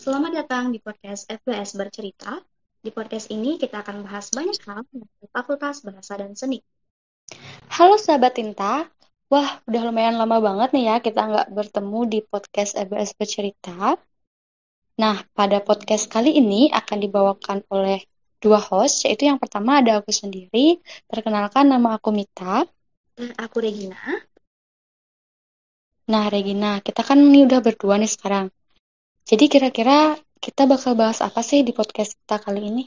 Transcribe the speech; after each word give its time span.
Selamat 0.00 0.32
datang 0.32 0.72
di 0.72 0.80
podcast 0.80 1.28
FBS 1.28 1.76
Bercerita. 1.76 2.40
Di 2.80 2.88
podcast 2.88 3.28
ini 3.28 3.60
kita 3.60 3.84
akan 3.84 4.00
bahas 4.00 4.32
banyak 4.32 4.56
hal 4.64 4.80
mengenai 4.88 5.28
Fakultas 5.28 5.84
Bahasa 5.84 6.16
dan 6.16 6.32
Seni. 6.32 6.56
Halo 7.68 8.00
sahabat 8.00 8.32
Tinta, 8.32 8.88
wah 9.28 9.60
udah 9.68 9.82
lumayan 9.84 10.16
lama 10.16 10.40
banget 10.40 10.72
nih 10.72 10.84
ya 10.88 10.96
kita 11.04 11.20
nggak 11.20 11.48
bertemu 11.52 12.00
di 12.08 12.18
podcast 12.24 12.80
FBS 12.80 13.12
Bercerita. 13.12 14.00
Nah, 14.96 15.20
pada 15.36 15.60
podcast 15.60 16.08
kali 16.08 16.32
ini 16.32 16.72
akan 16.72 16.96
dibawakan 16.96 17.68
oleh 17.68 18.00
dua 18.40 18.56
host, 18.56 19.04
yaitu 19.04 19.28
yang 19.28 19.36
pertama 19.36 19.84
ada 19.84 20.00
aku 20.00 20.16
sendiri. 20.16 20.80
Perkenalkan 21.12 21.68
nama 21.68 22.00
aku 22.00 22.08
Mita. 22.08 22.64
Dan 23.20 23.36
aku 23.36 23.60
Regina. 23.60 24.00
Nah, 26.08 26.24
Regina, 26.32 26.80
kita 26.80 27.04
kan 27.04 27.20
ini 27.20 27.44
udah 27.44 27.60
berdua 27.60 28.00
nih 28.00 28.08
sekarang. 28.08 28.48
Jadi 29.30 29.46
kira-kira 29.46 30.18
kita 30.42 30.66
bakal 30.66 30.98
bahas 30.98 31.22
apa 31.22 31.38
sih 31.46 31.62
di 31.62 31.70
podcast 31.70 32.18
kita 32.18 32.42
kali 32.42 32.66
ini? 32.66 32.84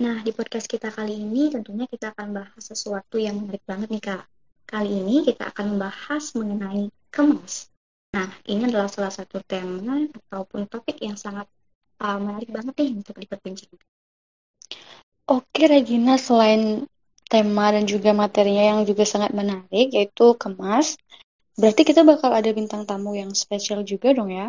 Nah, 0.00 0.24
di 0.24 0.32
podcast 0.32 0.64
kita 0.64 0.88
kali 0.88 1.20
ini 1.20 1.52
tentunya 1.52 1.84
kita 1.84 2.16
akan 2.16 2.32
bahas 2.32 2.64
sesuatu 2.64 3.20
yang 3.20 3.44
menarik 3.44 3.60
banget 3.68 3.92
nih, 3.92 4.00
Kak. 4.00 4.24
Kali 4.64 5.04
ini 5.04 5.20
kita 5.28 5.52
akan 5.52 5.76
membahas 5.76 6.32
mengenai 6.32 6.88
kemas. 7.12 7.68
Nah, 8.16 8.32
ini 8.48 8.64
adalah 8.64 8.88
salah 8.88 9.12
satu 9.12 9.44
tema 9.44 10.00
ataupun 10.32 10.64
topik 10.64 10.96
yang 11.04 11.20
sangat 11.20 11.44
uh, 12.00 12.16
menarik 12.24 12.48
banget 12.48 12.72
nih 12.80 12.90
untuk 12.96 13.20
diperbincangkan. 13.20 13.84
Oke, 15.28 15.68
Regina, 15.68 16.16
selain 16.16 16.88
tema 17.28 17.68
dan 17.76 17.84
juga 17.84 18.16
materinya 18.16 18.64
yang 18.64 18.80
juga 18.88 19.04
sangat 19.04 19.36
menarik, 19.36 19.92
yaitu 19.92 20.32
kemas, 20.40 20.96
berarti 21.60 21.84
kita 21.84 22.00
bakal 22.00 22.32
ada 22.32 22.48
bintang 22.56 22.88
tamu 22.88 23.12
yang 23.12 23.36
spesial 23.36 23.84
juga 23.84 24.16
dong 24.16 24.32
ya? 24.32 24.48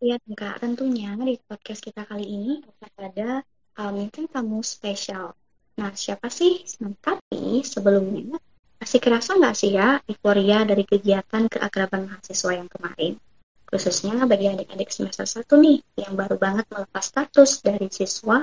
Iya, 0.00 0.16
Kak. 0.32 0.64
Tentunya 0.64 1.12
di 1.12 1.36
podcast 1.44 1.84
kita 1.84 2.08
kali 2.08 2.24
ini 2.24 2.64
ada 2.96 3.44
um, 3.76 3.92
bintang 3.92 4.32
tamu 4.32 4.64
spesial. 4.64 5.36
Nah, 5.76 5.92
siapa 5.92 6.32
sih? 6.32 6.64
Nah, 6.80 6.96
tapi 7.04 7.60
sebelumnya, 7.60 8.40
masih 8.80 8.96
kerasa 8.96 9.36
nggak 9.36 9.52
sih 9.52 9.76
ya 9.76 10.00
euforia 10.08 10.64
dari 10.64 10.88
kegiatan 10.88 11.52
keakraban 11.52 12.08
mahasiswa 12.08 12.52
yang 12.56 12.68
kemarin? 12.72 13.20
Khususnya 13.68 14.24
bagi 14.24 14.48
adik-adik 14.48 14.88
semester 14.88 15.28
1 15.28 15.60
nih, 15.60 15.84
yang 16.00 16.16
baru 16.16 16.40
banget 16.40 16.64
melepas 16.72 17.04
status 17.04 17.60
dari 17.60 17.92
siswa 17.92 18.40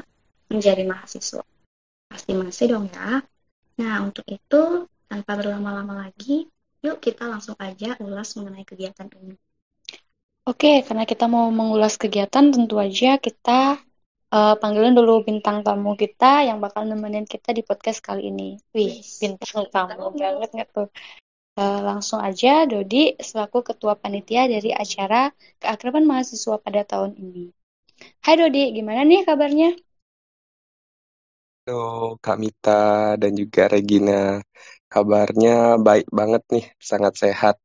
menjadi 0.54 0.86
mahasiswa. 0.86 1.42
Pasti 2.06 2.32
masih 2.38 2.66
dong 2.70 2.86
ya. 2.94 3.26
Nah, 3.82 4.06
untuk 4.06 4.30
itu, 4.30 4.86
tanpa 5.10 5.34
berlama-lama 5.34 6.06
lagi, 6.06 6.46
yuk 6.86 7.02
kita 7.02 7.26
langsung 7.26 7.58
aja 7.58 7.98
ulas 7.98 8.38
mengenai 8.38 8.62
kegiatan 8.62 9.10
ini. 9.10 9.34
Oke, 10.48 10.80
karena 10.80 11.04
kita 11.04 11.28
mau 11.28 11.52
mengulas 11.52 12.00
kegiatan, 12.00 12.56
tentu 12.56 12.80
aja 12.80 13.20
kita 13.20 13.84
uh, 14.32 14.56
panggilin 14.56 14.96
dulu 14.96 15.20
bintang 15.28 15.60
tamu 15.60 16.00
kita 16.00 16.48
yang 16.48 16.64
bakal 16.64 16.88
nemenin 16.88 17.28
kita 17.28 17.52
di 17.52 17.68
podcast 17.68 18.00
kali 18.00 18.32
ini. 18.32 18.56
Wih, 18.72 18.96
bintang 19.20 19.68
tamu 19.68 20.16
banget 20.16 20.50
nggak 20.56 20.70
tuh? 20.72 20.88
Uh, 21.60 21.84
langsung 21.84 22.24
aja, 22.24 22.64
Dodi 22.64 23.20
selaku 23.20 23.60
ketua 23.60 24.00
panitia 24.00 24.48
dari 24.48 24.72
acara 24.72 25.36
keakraban 25.60 26.08
mahasiswa 26.08 26.56
pada 26.64 26.88
tahun 26.88 27.20
ini. 27.20 27.52
Hai 28.24 28.40
Dodi, 28.40 28.72
gimana 28.72 29.04
nih 29.04 29.28
kabarnya? 29.28 29.76
Halo 31.68 32.16
Kak 32.24 32.40
Mita 32.40 33.20
dan 33.20 33.36
juga 33.36 33.68
Regina. 33.68 34.40
Kabarnya 34.88 35.76
baik 35.76 36.08
banget 36.08 36.44
nih, 36.56 36.66
sangat 36.80 37.20
sehat 37.20 37.60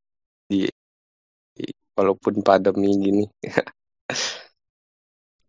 di 0.51 0.67
walaupun 1.97 2.41
pandemi 2.41 2.91
gini. 2.97 3.25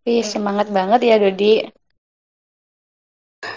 Wih, 0.04 0.24
semangat 0.24 0.68
banget 0.68 1.00
ya 1.08 1.16
Dodi. 1.16 1.64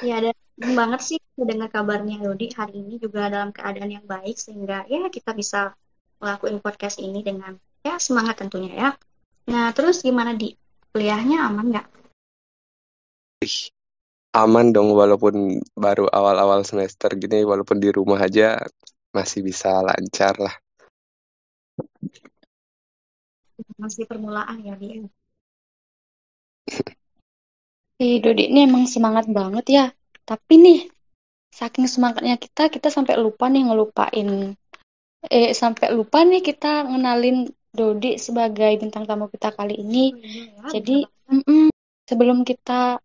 Ya, 0.02 0.22
dan 0.22 0.36
banget 0.56 1.00
sih 1.02 1.18
mendengar 1.34 1.68
kabarnya 1.74 2.22
Dodi 2.22 2.54
hari 2.54 2.78
ini 2.78 3.02
juga 3.02 3.26
dalam 3.26 3.50
keadaan 3.50 3.90
yang 3.90 4.06
baik 4.06 4.38
sehingga 4.38 4.86
ya 4.86 5.10
kita 5.10 5.34
bisa 5.34 5.74
melakukan 6.22 6.62
podcast 6.62 7.02
ini 7.02 7.20
dengan 7.26 7.58
ya 7.82 7.98
semangat 7.98 8.38
tentunya 8.38 8.72
ya. 8.72 8.90
Nah, 9.50 9.70
terus 9.74 10.02
gimana 10.06 10.34
di 10.34 10.54
kuliahnya 10.94 11.46
aman 11.50 11.66
nggak? 11.74 11.86
Aman 14.36 14.70
dong 14.70 14.94
walaupun 14.94 15.58
baru 15.74 16.06
awal-awal 16.12 16.62
semester 16.62 17.10
gini, 17.18 17.42
walaupun 17.42 17.82
di 17.82 17.90
rumah 17.90 18.20
aja 18.22 18.60
masih 19.14 19.42
bisa 19.42 19.80
lancar 19.80 20.36
lah 20.36 20.54
masih 23.76 24.04
permulaan 24.10 24.58
ya 24.64 24.74
dia. 24.80 25.04
Si 27.96 28.20
Dodi 28.20 28.52
ini 28.52 28.68
emang 28.68 28.84
semangat 28.84 29.24
banget 29.28 29.64
ya. 29.72 29.84
Tapi 30.28 30.54
nih, 30.60 30.78
saking 31.48 31.88
semangatnya 31.88 32.36
kita, 32.36 32.68
kita 32.68 32.92
sampai 32.92 33.16
lupa 33.16 33.48
nih 33.48 33.64
ngelupain. 33.64 34.52
Eh, 35.26 35.50
sampai 35.56 35.96
lupa 35.96 36.20
nih 36.22 36.44
kita 36.44 36.84
ngenalin 36.92 37.48
Dodi 37.72 38.16
sebagai 38.20 38.72
bintang 38.80 39.08
tamu 39.08 39.32
kita 39.32 39.52
kali 39.52 39.80
ini. 39.80 40.12
Oh, 40.12 40.20
iya, 40.20 40.44
ya, 40.44 40.68
Jadi, 40.76 40.96
mm 41.32 41.42
-mm, 41.44 41.66
sebelum 42.08 42.44
kita 42.44 43.00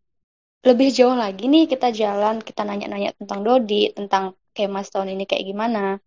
lebih 0.67 0.89
jauh 0.91 1.15
lagi 1.15 1.47
nih, 1.47 1.71
kita 1.71 1.91
jalan, 1.95 2.43
kita 2.43 2.61
nanya-nanya 2.67 3.15
tentang 3.15 3.47
Dodi, 3.47 3.95
tentang 3.95 4.35
kemas 4.51 4.91
tahun 4.91 5.15
ini 5.15 5.23
kayak 5.23 5.43
gimana. 5.47 5.99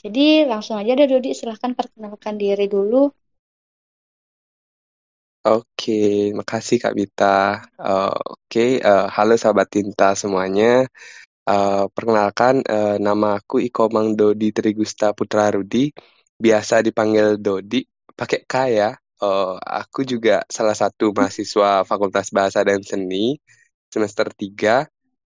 Jadi, 0.00 0.48
langsung 0.48 0.80
aja 0.80 0.96
deh 0.96 1.08
Dodi, 1.08 1.36
silahkan 1.36 1.76
perkenalkan 1.76 2.40
diri 2.40 2.66
dulu. 2.66 3.12
Oke, 5.46 5.92
makasih 6.38 6.76
Kak 6.82 6.94
Bita. 6.98 7.58
Uh, 7.74 8.14
Oke, 8.32 8.78
uh, 8.78 9.10
halo 9.16 9.34
sahabat 9.34 9.66
tinta 9.74 10.14
semuanya. 10.14 10.86
Uh, 11.50 11.90
perkenalkan, 11.94 12.54
uh, 12.74 12.94
nama 13.06 13.42
aku 13.42 13.58
Iko 13.66 13.90
Mang 13.94 14.14
Dodi 14.18 14.54
Trigusta 14.56 15.10
Putra 15.18 15.50
Rudi, 15.54 15.90
biasa 16.44 16.74
dipanggil 16.86 17.42
Dodi, 17.42 17.82
pakai 18.18 18.40
K 18.50 18.54
ya. 18.78 18.90
Uh, 19.18 19.58
aku 19.80 20.06
juga 20.12 20.46
salah 20.56 20.76
satu 20.78 21.10
mahasiswa 21.10 21.82
Fakultas 21.90 22.30
Bahasa 22.36 22.62
dan 22.62 22.80
Seni 22.86 23.34
semester 23.90 24.30
3 24.30 24.86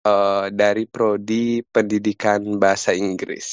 uh, 0.07 0.51
dari 0.51 0.83
Prodi 0.87 1.63
Pendidikan 1.63 2.43
Bahasa 2.59 2.91
Inggris. 2.91 3.47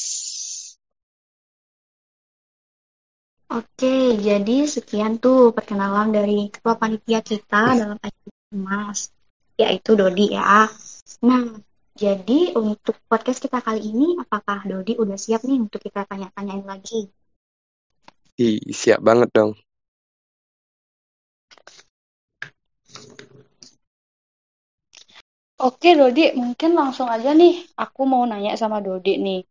Oke, 3.50 4.14
jadi 4.14 4.62
sekian 4.62 5.18
tuh 5.18 5.50
perkenalan 5.50 6.14
dari 6.14 6.46
ketua 6.54 6.78
panitia 6.78 7.18
kita 7.18 7.74
dalam 7.74 7.98
acara 7.98 8.54
Mas, 8.54 9.10
yaitu 9.58 9.98
Dodi 9.98 10.38
ya. 10.38 10.70
Nah, 11.26 11.58
jadi 11.98 12.54
untuk 12.54 12.94
podcast 13.10 13.42
kita 13.42 13.58
kali 13.58 13.90
ini, 13.90 14.14
apakah 14.22 14.62
Dodi 14.62 14.94
udah 14.94 15.18
siap 15.18 15.42
nih 15.42 15.58
untuk 15.66 15.82
kita 15.82 16.06
tanya-tanyain 16.06 16.62
lagi? 16.62 17.10
Ih, 18.38 18.62
siap 18.70 19.02
banget 19.02 19.34
dong. 19.34 19.58
Oke, 25.58 25.98
Dodi, 25.98 26.38
mungkin 26.38 26.78
langsung 26.78 27.10
aja 27.10 27.34
nih. 27.34 27.66
Aku 27.74 28.06
mau 28.06 28.22
nanya 28.30 28.54
sama 28.54 28.78
Dodi 28.78 29.18
nih 29.18 29.42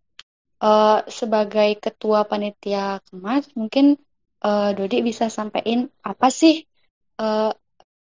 uh, 0.63 1.03
sebagai 1.07 1.79
ketua 1.79 2.27
panitia 2.27 2.99
kemas 3.07 3.49
mungkin 3.55 3.99
uh, 4.43 4.71
Dodi 4.75 5.03
bisa 5.03 5.27
sampaikan 5.31 5.87
apa 6.03 6.27
sih 6.31 6.63
uh, 7.19 7.51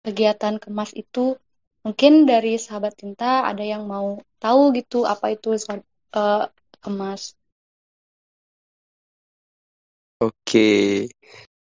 kegiatan 0.03 0.59
kemas 0.59 0.95
itu? 0.95 1.35
Mungkin 1.87 2.27
dari 2.27 2.59
sahabat 2.59 2.99
tinta 2.99 3.47
ada 3.47 3.63
yang 3.63 3.87
mau 3.87 4.19
tahu 4.43 4.75
gitu 4.75 5.07
apa 5.07 5.31
itu 5.31 5.55
uh, 5.55 6.43
kemas. 6.83 7.35
Oke, 10.17 11.07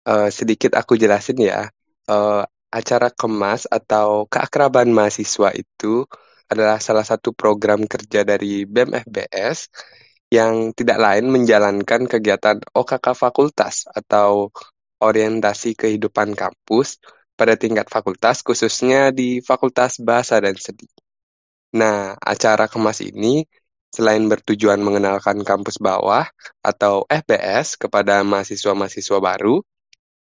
uh, 0.07 0.29
sedikit 0.31 0.79
aku 0.79 0.95
jelasin 0.95 1.41
ya. 1.43 1.67
Uh, 2.05 2.47
acara 2.71 3.09
kemas 3.11 3.65
atau 3.71 4.29
keakraban 4.31 4.93
mahasiswa 4.93 5.51
itu 5.57 6.05
adalah 6.47 6.79
salah 6.79 7.03
satu 7.03 7.33
program 7.33 7.89
kerja 7.89 8.23
dari 8.23 8.69
BEM 8.69 9.09
FBS 9.09 9.73
yang 10.33 10.73
tidak 10.73 10.99
lain 10.99 11.29
menjalankan 11.31 12.09
kegiatan 12.09 12.59
OKK 12.73 13.07
fakultas 13.15 13.85
atau 13.91 14.51
orientasi 15.03 15.77
kehidupan 15.77 16.33
kampus 16.33 17.03
pada 17.35 17.59
tingkat 17.59 17.91
fakultas 17.91 18.41
khususnya 18.47 19.11
di 19.11 19.43
Fakultas 19.43 19.99
Bahasa 19.99 20.39
dan 20.39 20.55
Seni. 20.55 20.87
Nah, 21.75 22.15
acara 22.23 22.71
kemas 22.71 23.03
ini 23.03 23.43
selain 23.91 24.27
bertujuan 24.27 24.79
mengenalkan 24.83 25.43
kampus 25.43 25.79
bawah 25.79 26.27
atau 26.63 27.07
FBS 27.11 27.79
kepada 27.79 28.23
mahasiswa-mahasiswa 28.23 29.19
baru, 29.19 29.63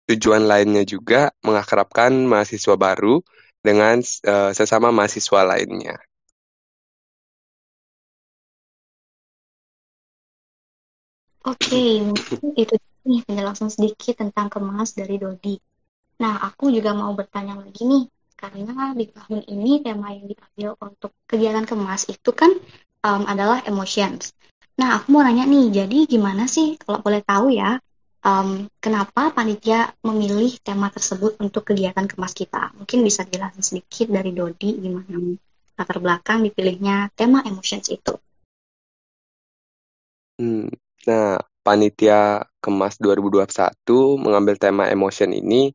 tujuan 0.09 0.45
lainnya 0.49 0.85
juga 0.85 1.33
mengakrabkan 1.45 2.13
mahasiswa 2.25 2.77
baru 2.77 3.21
dengan 3.61 4.01
uh, 4.01 4.53
sesama 4.57 4.93
mahasiswa 4.93 5.41
lainnya. 5.45 5.97
Oke, 11.47 12.03
mungkin 12.03 12.59
itu 12.59 12.75
nih 13.07 13.23
penjelasan 13.23 13.71
sedikit 13.71 14.19
tentang 14.19 14.51
kemas 14.51 14.99
dari 14.99 15.15
Dodi. 15.15 15.55
Nah, 16.19 16.43
aku 16.43 16.75
juga 16.75 16.91
mau 16.91 17.15
bertanya 17.15 17.55
lagi 17.55 17.87
nih, 17.87 18.11
karena 18.35 18.91
di 18.99 19.07
tahun 19.07 19.47
ini 19.47 19.79
tema 19.79 20.11
yang 20.11 20.27
diambil 20.27 20.75
untuk 20.83 21.15
kegiatan 21.31 21.63
kemas 21.63 22.11
itu 22.11 22.35
kan 22.35 22.51
um, 23.07 23.23
adalah 23.31 23.63
emotions. 23.63 24.35
Nah, 24.75 24.99
aku 24.99 25.15
mau 25.15 25.23
nanya 25.23 25.47
nih, 25.47 25.71
jadi 25.71 25.99
gimana 26.11 26.51
sih 26.51 26.75
kalau 26.83 26.99
boleh 26.99 27.23
tahu 27.23 27.55
ya, 27.55 27.79
um, 28.27 28.67
kenapa 28.83 29.31
panitia 29.31 29.95
memilih 30.03 30.51
tema 30.67 30.91
tersebut 30.91 31.39
untuk 31.39 31.63
kegiatan 31.63 32.11
kemas 32.11 32.35
kita? 32.35 32.75
Mungkin 32.75 33.07
bisa 33.07 33.23
jelasin 33.23 33.63
sedikit 33.63 34.11
dari 34.11 34.35
Dodi 34.35 34.83
gimana 34.83 35.39
latar 35.79 36.03
belakang 36.03 36.43
dipilihnya 36.43 37.15
tema 37.15 37.47
emotions 37.47 37.87
itu. 37.87 38.19
Hmm, 40.37 40.69
nah, 41.05 41.37
panitia 41.67 42.47
kemas 42.63 42.97
2021 43.03 44.23
mengambil 44.23 44.55
tema 44.57 44.89
emotion 44.89 45.35
ini 45.35 45.75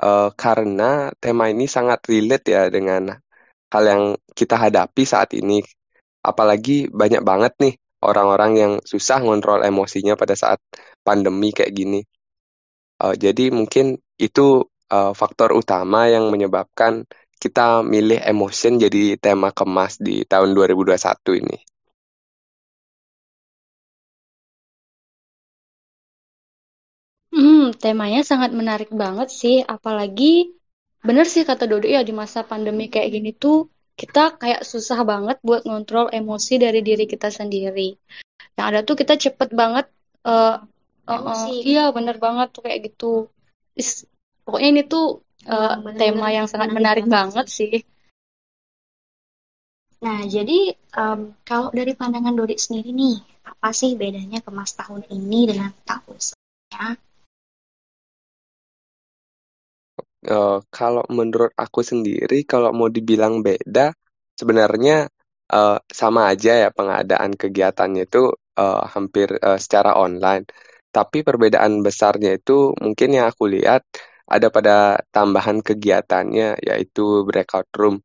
uh, 0.00 0.32
karena 0.32 1.12
tema 1.20 1.52
ini 1.52 1.68
sangat 1.68 2.00
relate 2.08 2.46
ya 2.56 2.72
dengan 2.72 3.12
hal 3.70 3.84
yang 3.84 4.02
kita 4.32 4.56
hadapi 4.56 5.02
saat 5.04 5.36
ini. 5.36 5.60
Apalagi 6.20 6.88
banyak 6.92 7.22
banget 7.24 7.52
nih 7.60 7.74
orang-orang 8.04 8.52
yang 8.56 8.72
susah 8.84 9.20
ngontrol 9.20 9.60
emosinya 9.64 10.16
pada 10.16 10.32
saat 10.36 10.60
pandemi 11.04 11.52
kayak 11.52 11.72
gini. 11.72 12.00
Uh, 13.00 13.16
jadi 13.16 13.52
mungkin 13.52 13.96
itu 14.20 14.64
uh, 14.92 15.12
faktor 15.16 15.56
utama 15.56 16.08
yang 16.08 16.28
menyebabkan 16.28 17.04
kita 17.40 17.80
milih 17.80 18.20
emotion 18.20 18.76
jadi 18.76 19.16
tema 19.16 19.48
kemas 19.52 19.96
di 19.96 20.28
tahun 20.28 20.52
2021 20.52 21.40
ini. 21.40 21.69
Hmm, 27.30 27.70
temanya 27.78 28.26
sangat 28.26 28.50
menarik 28.50 28.90
banget 28.90 29.30
sih, 29.30 29.62
apalagi 29.62 30.50
bener 31.06 31.24
sih 31.30 31.46
kata 31.46 31.70
Dodo 31.70 31.86
ya 31.86 32.02
di 32.02 32.10
masa 32.10 32.42
pandemi 32.42 32.90
kayak 32.90 33.08
gini 33.14 33.30
tuh 33.30 33.70
kita 33.94 34.34
kayak 34.34 34.66
susah 34.66 35.06
banget 35.06 35.38
buat 35.46 35.62
ngontrol 35.62 36.10
emosi 36.10 36.58
dari 36.58 36.82
diri 36.82 37.06
kita 37.06 37.30
sendiri. 37.30 37.94
Yang 38.58 38.66
ada 38.66 38.80
tuh 38.82 38.96
kita 38.98 39.14
cepet 39.14 39.54
banget, 39.54 39.86
uh, 40.26 40.58
uh, 41.06 41.20
uh, 41.30 41.46
iya 41.52 41.94
bener 41.94 42.18
banget 42.18 42.50
tuh 42.50 42.66
kayak 42.66 42.90
gitu. 42.90 43.30
Is, 43.78 44.10
pokoknya 44.42 44.68
ini 44.74 44.82
tuh 44.90 45.22
uh, 45.46 45.78
tema 45.94 46.34
yang 46.34 46.50
sangat 46.50 46.74
menarik 46.74 47.06
banget 47.06 47.46
sih. 47.46 47.86
Nah, 50.00 50.24
jadi 50.24 50.74
um, 50.96 51.36
kalau 51.44 51.68
dari 51.70 51.92
pandangan 51.92 52.32
Dodi 52.32 52.56
sendiri 52.56 52.90
nih, 52.90 53.20
apa 53.44 53.68
sih 53.70 53.94
bedanya 54.00 54.40
kemas 54.40 54.72
tahun 54.72 55.04
ini 55.12 55.40
dengan 55.46 55.70
tahun 55.84 56.16
sebelumnya? 56.16 57.09
Uh, 60.20 60.60
kalau 60.68 61.04
menurut 61.08 61.52
aku 61.56 61.80
sendiri, 61.80 62.44
kalau 62.44 62.70
mau 62.76 62.92
dibilang 62.92 63.40
beda, 63.40 63.96
sebenarnya 64.36 65.08
uh, 65.52 65.78
sama 65.88 66.28
aja 66.32 66.68
ya 66.68 66.70
pengadaan 66.72 67.32
kegiatannya 67.36 68.04
itu 68.08 68.32
uh, 68.60 68.84
hampir 68.92 69.32
uh, 69.40 69.56
secara 69.56 69.96
online. 69.96 70.44
Tapi 70.90 71.22
perbedaan 71.22 71.80
besarnya 71.86 72.36
itu 72.36 72.74
mungkin 72.82 73.16
yang 73.16 73.26
aku 73.30 73.48
lihat 73.48 73.86
ada 74.28 74.48
pada 74.52 75.00
tambahan 75.14 75.64
kegiatannya, 75.64 76.60
yaitu 76.62 77.24
breakout 77.26 77.68
room 77.78 78.02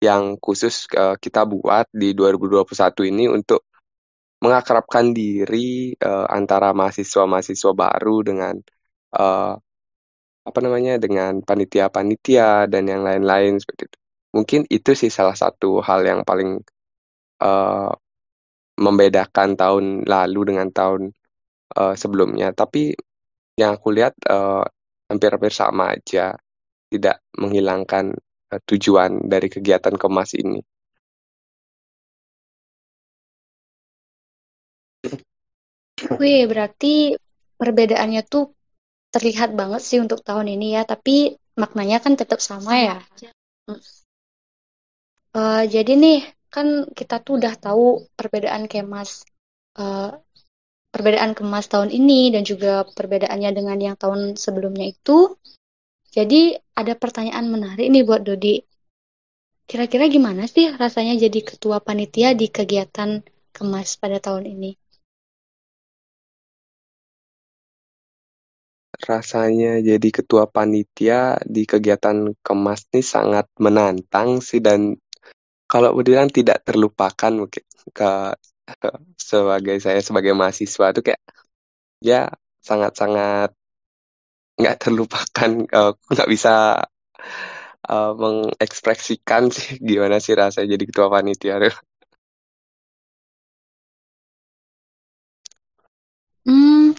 yang 0.00 0.40
khusus 0.40 0.88
uh, 0.96 1.16
kita 1.20 1.44
buat 1.44 1.86
di 1.92 2.16
2021 2.16 3.10
ini 3.12 3.24
untuk 3.28 3.68
mengakrabkan 4.40 5.12
diri 5.12 5.92
uh, 6.00 6.24
antara 6.32 6.72
mahasiswa-mahasiswa 6.72 7.72
baru 7.76 8.16
dengan 8.24 8.56
uh, 9.12 9.52
apa 10.40 10.58
namanya 10.64 10.96
dengan 10.96 11.44
panitia-panitia 11.44 12.66
dan 12.66 12.88
yang 12.88 13.04
lain-lain 13.04 13.60
seperti 13.60 13.92
itu. 13.92 13.98
Mungkin 14.30 14.60
itu 14.70 14.90
sih 14.94 15.10
salah 15.10 15.34
satu 15.34 15.82
hal 15.82 16.06
yang 16.06 16.20
paling 16.22 16.62
uh, 17.42 17.92
membedakan 18.80 19.58
tahun 19.58 19.84
lalu 20.06 20.54
dengan 20.54 20.68
tahun 20.72 21.12
uh, 21.76 21.94
sebelumnya. 21.98 22.54
Tapi 22.56 22.94
yang 23.60 23.76
aku 23.76 23.92
lihat 23.92 24.16
uh, 24.30 24.64
hampir-hampir 25.10 25.52
sama 25.52 25.92
aja, 25.98 26.38
tidak 26.88 27.20
menghilangkan 27.36 28.16
uh, 28.54 28.60
tujuan 28.64 29.28
dari 29.28 29.52
kegiatan 29.52 29.94
kemas 29.98 30.32
ini. 30.38 30.62
Wih, 36.16 36.48
berarti 36.48 37.12
perbedaannya 37.60 38.24
tuh 38.24 38.56
terlihat 39.10 39.54
banget 39.58 39.82
sih 39.82 39.98
untuk 39.98 40.22
tahun 40.22 40.46
ini 40.54 40.78
ya, 40.78 40.82
tapi 40.86 41.34
maknanya 41.58 41.98
kan 41.98 42.14
tetap 42.14 42.38
sama 42.38 42.72
ya. 42.78 42.96
Uh, 45.30 45.62
jadi 45.66 45.92
nih, 45.94 46.26
kan 46.50 46.90
kita 46.90 47.22
tuh 47.22 47.38
udah 47.38 47.54
tahu 47.54 48.06
perbedaan 48.18 48.66
kemas, 48.66 49.22
uh, 49.78 50.14
perbedaan 50.90 51.38
kemas 51.38 51.70
tahun 51.70 51.94
ini 51.94 52.34
dan 52.34 52.42
juga 52.42 52.82
perbedaannya 52.82 53.50
dengan 53.54 53.78
yang 53.78 53.96
tahun 53.98 54.34
sebelumnya 54.34 54.90
itu. 54.90 55.38
Jadi 56.10 56.58
ada 56.74 56.98
pertanyaan 56.98 57.46
menarik 57.46 57.86
nih 57.86 58.02
buat 58.02 58.26
Dodi. 58.26 58.58
Kira-kira 59.70 60.10
gimana 60.10 60.50
sih 60.50 60.66
rasanya 60.74 61.14
jadi 61.14 61.46
ketua 61.46 61.78
panitia 61.78 62.34
di 62.34 62.50
kegiatan 62.50 63.22
kemas 63.54 63.94
pada 63.94 64.18
tahun 64.18 64.50
ini? 64.50 64.74
Rasanya 69.12 69.82
jadi 69.82 70.08
ketua 70.18 70.44
panitia 70.46 71.42
di 71.42 71.62
kegiatan 71.66 72.30
kemas 72.46 72.86
ini 72.94 73.02
sangat 73.02 73.46
menantang 73.58 74.38
sih 74.38 74.62
dan 74.62 74.94
kalau 75.70 75.90
bilang 76.02 76.30
tidak 76.30 76.62
terlupakan 76.66 77.32
mungkin 77.34 77.64
ke 77.90 78.10
sebagai 79.18 79.76
saya 79.82 79.98
sebagai 79.98 80.34
mahasiswa 80.34 80.94
itu 80.94 81.00
kayak 81.06 81.22
ya 82.02 82.30
sangat-sangat 82.62 83.50
nggak 84.60 84.76
terlupakan 84.82 85.50
nggak 86.12 86.28
bisa 86.30 86.84
uh, 87.88 88.12
mengekspresikan 88.14 89.48
sih 89.50 89.80
gimana 89.80 90.16
sih 90.22 90.34
rasanya 90.36 90.76
jadi 90.76 90.84
ketua 90.88 91.08
panitia. 91.08 91.56
Hmm, 96.46 96.96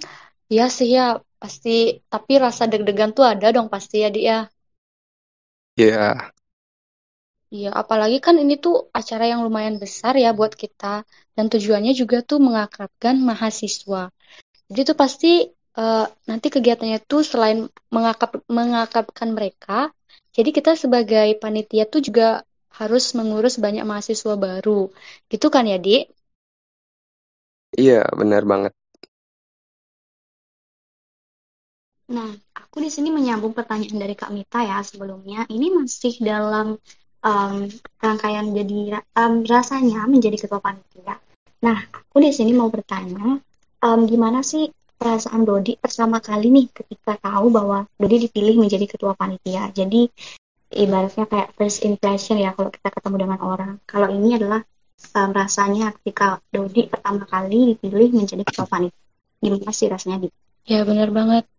ya 0.50 0.66
sih 0.69 0.90
ya 0.96 1.22
Pasti, 1.41 1.69
tapi 2.13 2.33
rasa 2.45 2.63
deg-degan 2.71 3.11
tuh 3.17 3.25
ada 3.33 3.47
dong 3.55 3.67
pasti 3.73 3.95
ya, 4.03 4.09
dia. 4.15 4.23
ya. 4.31 4.38
Iya. 5.77 6.31
Iya, 7.55 7.69
apalagi 7.81 8.17
kan 8.25 8.36
ini 8.43 8.53
tuh 8.65 8.75
acara 9.00 9.24
yang 9.31 9.41
lumayan 9.45 9.75
besar 9.83 10.13
ya 10.24 10.29
buat 10.39 10.53
kita. 10.63 10.86
Dan 11.36 11.45
tujuannya 11.51 11.93
juga 12.01 12.17
tuh 12.29 12.39
mengakrabkan 12.48 13.15
mahasiswa. 13.29 14.01
Jadi 14.69 14.81
tuh 14.89 14.98
pasti 15.03 15.27
uh, 15.79 16.05
nanti 16.29 16.48
kegiatannya 16.55 17.00
tuh 17.12 17.21
selain 17.31 17.60
mengakrab, 17.95 18.31
mengakrabkan 18.57 19.29
mereka, 19.38 19.91
jadi 20.36 20.50
kita 20.57 20.71
sebagai 20.83 21.27
panitia 21.43 21.83
tuh 21.93 22.01
juga 22.07 22.43
harus 22.79 23.03
mengurus 23.17 23.55
banyak 23.65 23.83
mahasiswa 23.83 24.33
baru. 24.48 24.88
Gitu 25.31 25.48
kan 25.55 25.67
ya, 25.71 25.77
Dik? 25.86 26.03
Iya, 27.79 28.00
benar 28.19 28.43
banget. 28.51 28.74
Nah, 32.12 32.27
aku 32.51 32.84
di 32.84 32.91
sini 32.91 33.08
menyambung 33.08 33.56
pertanyaan 33.56 33.96
dari 33.96 34.15
Kak 34.20 34.36
Mita 34.36 34.60
ya 34.68 34.84
sebelumnya. 34.84 35.48
Ini 35.48 35.68
masih 35.72 36.20
dalam 36.20 36.75
um, 37.24 37.56
rangkaian 38.03 38.51
jadi 38.51 39.00
um, 39.15 39.48
rasanya 39.48 40.03
menjadi 40.12 40.36
ketua 40.44 40.60
panitia. 40.60 41.15
Nah, 41.63 41.77
aku 41.88 42.20
di 42.20 42.36
sini 42.36 42.51
mau 42.51 42.68
bertanya, 42.68 43.39
um, 43.80 44.00
gimana 44.03 44.44
sih 44.44 44.68
perasaan 45.00 45.48
Dodi 45.48 45.80
pertama 45.80 46.20
kali 46.20 46.51
nih 46.51 46.68
ketika 46.70 47.18
tahu 47.18 47.48
bahwa 47.50 47.88
Dodi 47.96 48.27
dipilih 48.27 48.60
menjadi 48.60 48.86
ketua 48.91 49.15
panitia. 49.15 49.72
Jadi 49.72 50.12
ibaratnya 50.72 51.25
kayak 51.32 51.56
first 51.56 51.82
impression 51.88 52.38
ya 52.38 52.51
kalau 52.51 52.70
kita 52.70 52.91
ketemu 52.91 53.15
dengan 53.24 53.39
orang. 53.39 53.72
Kalau 53.88 54.12
ini 54.12 54.36
adalah 54.36 54.62
um, 55.15 55.32
rasanya 55.32 55.96
ketika 55.96 56.44
Dodi 56.51 56.91
pertama 56.91 57.24
kali 57.24 57.74
dipilih 57.74 58.20
menjadi 58.20 58.44
ketua 58.44 58.68
panitia. 58.68 59.00
Gimana 59.41 59.72
sih 59.74 59.88
rasanya? 59.88 60.27
Di? 60.27 60.30
Ya 60.70 60.86
benar 60.86 61.10
banget. 61.10 61.50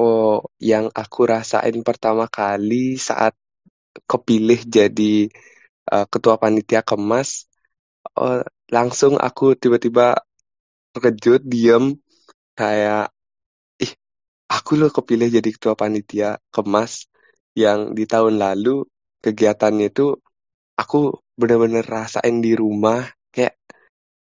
Oh, 0.00 0.40
yang 0.70 0.86
aku 1.02 1.20
rasain 1.32 1.76
pertama 1.88 2.24
kali 2.38 2.96
saat 3.08 3.34
kepilih 4.10 4.60
jadi 4.76 5.14
uh, 5.94 6.06
ketua 6.12 6.36
panitia 6.42 6.80
kemas, 6.90 7.30
uh, 8.20 8.42
langsung 8.76 9.14
aku 9.26 9.44
tiba-tiba 9.62 10.06
terkejut, 10.94 11.40
diem, 11.52 11.84
kayak, 12.58 13.12
ih, 13.84 13.92
aku 14.56 14.72
loh 14.80 14.90
kepilih 14.96 15.28
jadi 15.36 15.50
ketua 15.56 15.74
panitia 15.82 16.28
kemas 16.54 16.92
yang 17.64 17.80
di 17.98 18.04
tahun 18.12 18.34
lalu 18.44 18.86
kegiatannya 19.24 19.86
itu 19.92 20.06
aku 20.82 20.98
bener-bener 21.40 21.84
rasain 21.96 22.36
di 22.46 22.52
rumah, 22.62 23.00
kayak 23.34 23.54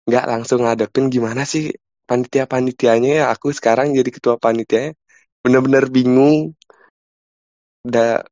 nggak 0.08 0.26
langsung 0.32 0.60
ngadepin 0.66 1.08
gimana 1.16 1.44
sih 1.54 1.72
panitia-panitianya 2.10 3.12
ya, 3.22 3.26
aku 3.34 3.48
sekarang 3.58 3.88
jadi 3.98 4.10
ketua 4.16 4.36
panitianya 4.42 4.99
bener-bener 5.44 5.86
bingung. 5.92 6.54
Udah 7.88 8.24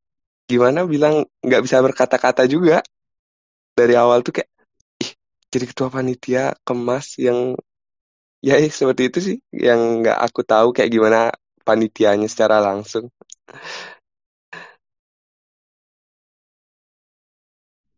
gimana 0.47 0.83
bilang 0.87 1.25
nggak 1.45 1.61
bisa 1.65 1.77
berkata-kata 1.83 2.43
juga. 2.47 2.83
Dari 3.77 3.93
awal 3.93 4.25
tuh 4.25 4.33
kayak 4.41 4.49
ih 5.03 5.11
jadi 5.53 5.65
ketua 5.69 5.87
panitia 5.93 6.43
kemas 6.65 7.15
yang 7.21 7.53
ya 8.41 8.55
eh, 8.61 8.71
seperti 8.71 9.01
itu 9.09 9.19
sih. 9.27 9.37
Yang 9.53 9.81
nggak 10.03 10.17
aku 10.25 10.41
tahu 10.43 10.67
kayak 10.75 10.91
gimana 10.95 11.19
panitianya 11.67 12.27
secara 12.31 12.57
langsung. 12.63 13.11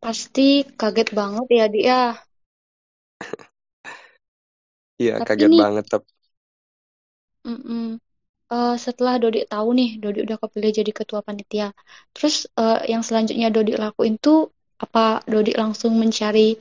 Pasti 0.04 0.48
kaget 0.80 1.10
banget 1.20 1.48
ya 1.60 1.66
dia. 1.76 2.00
iya 5.02 5.14
Tapi 5.20 5.26
kaget 5.28 5.52
nih, 5.52 5.62
banget 5.62 5.86
tapi 5.92 6.10
mm-mm, 7.46 8.00
eh, 8.54 8.76
setelah 8.86 9.14
Dodi 9.22 9.40
tahu 9.54 9.70
nih, 9.80 9.90
Dodi 10.02 10.20
udah 10.26 10.38
kepilih 10.44 10.72
jadi 10.80 10.92
ketua 11.00 11.20
panitia. 11.28 11.68
Terus 12.16 12.36
eh, 12.60 12.80
yang 12.92 13.02
selanjutnya 13.08 13.48
Dodi 13.56 13.72
lakuin 13.84 14.16
tuh 14.26 14.38
apa 14.84 15.22
Dodi 15.32 15.52
langsung 15.62 15.94
mencari 16.02 16.56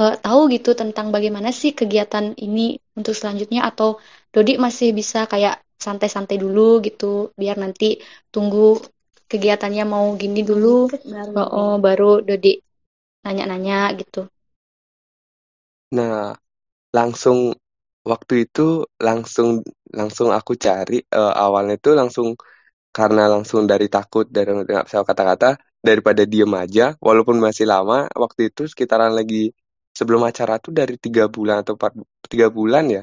eh, 0.00 0.14
tahu 0.24 0.40
gitu 0.54 0.70
tentang 0.80 1.06
bagaimana 1.14 1.48
sih 1.60 1.72
kegiatan 1.78 2.26
ini 2.46 2.78
untuk 2.98 3.14
selanjutnya 3.18 3.60
atau 3.70 3.88
Dodi 4.34 4.52
masih 4.64 4.88
bisa 4.98 5.18
kayak 5.32 5.54
santai-santai 5.84 6.36
dulu 6.38 6.78
gitu 6.86 7.34
biar 7.40 7.56
nanti 7.58 7.98
tunggu 8.34 8.78
kegiatannya 9.30 9.84
mau 9.88 10.06
gini 10.20 10.40
dulu, 10.44 10.92
baru. 10.92 11.32
oh, 11.40 11.48
oh, 11.58 11.72
baru 11.82 12.20
Dodi 12.22 12.52
nanya-nanya 13.24 13.94
gitu. 14.00 14.28
nah 15.92 16.34
langsung 16.92 17.52
waktu 18.02 18.48
itu 18.48 18.84
langsung 19.00 19.62
langsung 19.98 20.28
aku 20.38 20.52
cari 20.66 20.94
eh, 21.16 21.32
awalnya 21.42 21.74
itu 21.80 21.90
langsung 22.00 22.28
karena 22.96 23.22
langsung 23.32 23.62
dari 23.72 23.86
takut 23.94 24.24
dari 24.36 24.48
nggak 24.56 24.84
bisa 24.88 24.98
kata-kata 25.10 25.46
daripada 25.88 26.22
diem 26.32 26.52
aja 26.62 26.82
walaupun 27.06 27.36
masih 27.46 27.66
lama 27.72 27.96
waktu 28.24 28.40
itu 28.50 28.62
sekitaran 28.72 29.12
lagi 29.18 29.36
sebelum 29.98 30.22
acara 30.30 30.54
tuh 30.64 30.72
dari 30.80 30.94
tiga 31.04 31.24
bulan 31.36 31.56
atau 31.62 31.74
empat 31.78 31.92
tiga 32.32 32.48
bulan 32.58 32.86
ya 32.96 33.02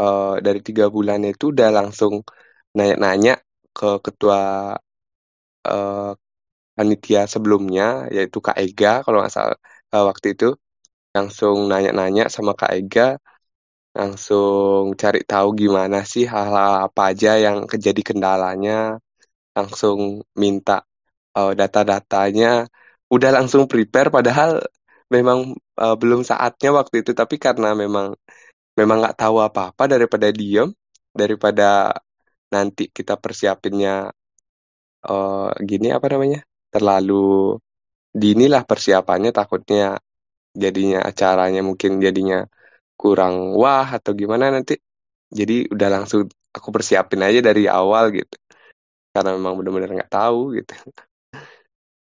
Eh, 0.00 0.34
dari 0.46 0.60
tiga 0.68 0.84
bulan 0.96 1.20
itu 1.30 1.44
udah 1.54 1.68
langsung 1.78 2.14
nanya-nanya 2.76 3.32
ke 3.76 3.86
ketua 4.06 4.38
eh, 5.68 6.10
panitia 6.76 7.20
sebelumnya 7.34 7.84
yaitu 8.16 8.38
Kak 8.46 8.56
Ega 8.62 8.88
kalau 9.04 9.18
nggak 9.20 9.34
salah 9.38 9.58
eh, 9.94 10.04
waktu 10.10 10.28
itu. 10.36 10.46
Langsung 11.16 11.56
nanya-nanya 11.70 12.24
sama 12.36 12.52
Kak 12.60 12.72
Ega 12.78 13.02
langsung 13.98 14.98
cari 15.00 15.20
tahu 15.22 15.48
gimana 15.62 15.96
sih 16.12 16.24
hal-hal 16.32 16.72
apa 16.86 17.00
aja 17.14 17.30
yang 17.44 17.56
kejadi 17.72 18.02
kendalanya. 18.08 18.98
Langsung 19.56 19.98
minta 20.42 20.82
uh, 21.38 21.52
data-datanya. 21.54 22.66
Udah 23.14 23.30
langsung 23.36 23.62
prepare 23.70 24.08
padahal 24.10 24.50
memang 25.14 25.54
uh, 25.78 25.96
belum 26.00 26.20
saatnya 26.26 26.70
waktu 26.78 27.06
itu. 27.06 27.12
Tapi 27.14 27.36
karena 27.38 27.68
memang 27.82 28.06
memang 28.78 28.96
nggak 29.02 29.18
tahu 29.22 29.36
apa-apa 29.38 29.84
daripada 29.86 30.28
diem 30.34 30.70
daripada 31.14 31.94
nanti 32.50 32.90
kita 32.90 33.14
persiapinnya 33.18 34.10
uh, 35.06 35.50
gini 35.62 35.88
apa 35.94 36.06
namanya 36.10 36.42
terlalu 36.74 37.58
dini 38.14 38.46
lah 38.50 38.62
persiapannya 38.66 39.30
takutnya 39.30 39.98
jadinya 40.54 41.02
acaranya 41.06 41.62
mungkin 41.62 41.98
jadinya 42.02 42.46
kurang 42.94 43.54
wah 43.58 43.86
atau 43.98 44.14
gimana 44.14 44.50
nanti 44.54 44.78
jadi 45.28 45.66
udah 45.70 45.88
langsung 46.00 46.30
aku 46.54 46.68
persiapin 46.70 47.20
aja 47.26 47.42
dari 47.42 47.66
awal 47.66 48.14
gitu 48.14 48.36
karena 49.14 49.34
memang 49.34 49.58
benar-benar 49.58 49.90
nggak 50.02 50.12
tahu 50.12 50.58
gitu 50.58 50.74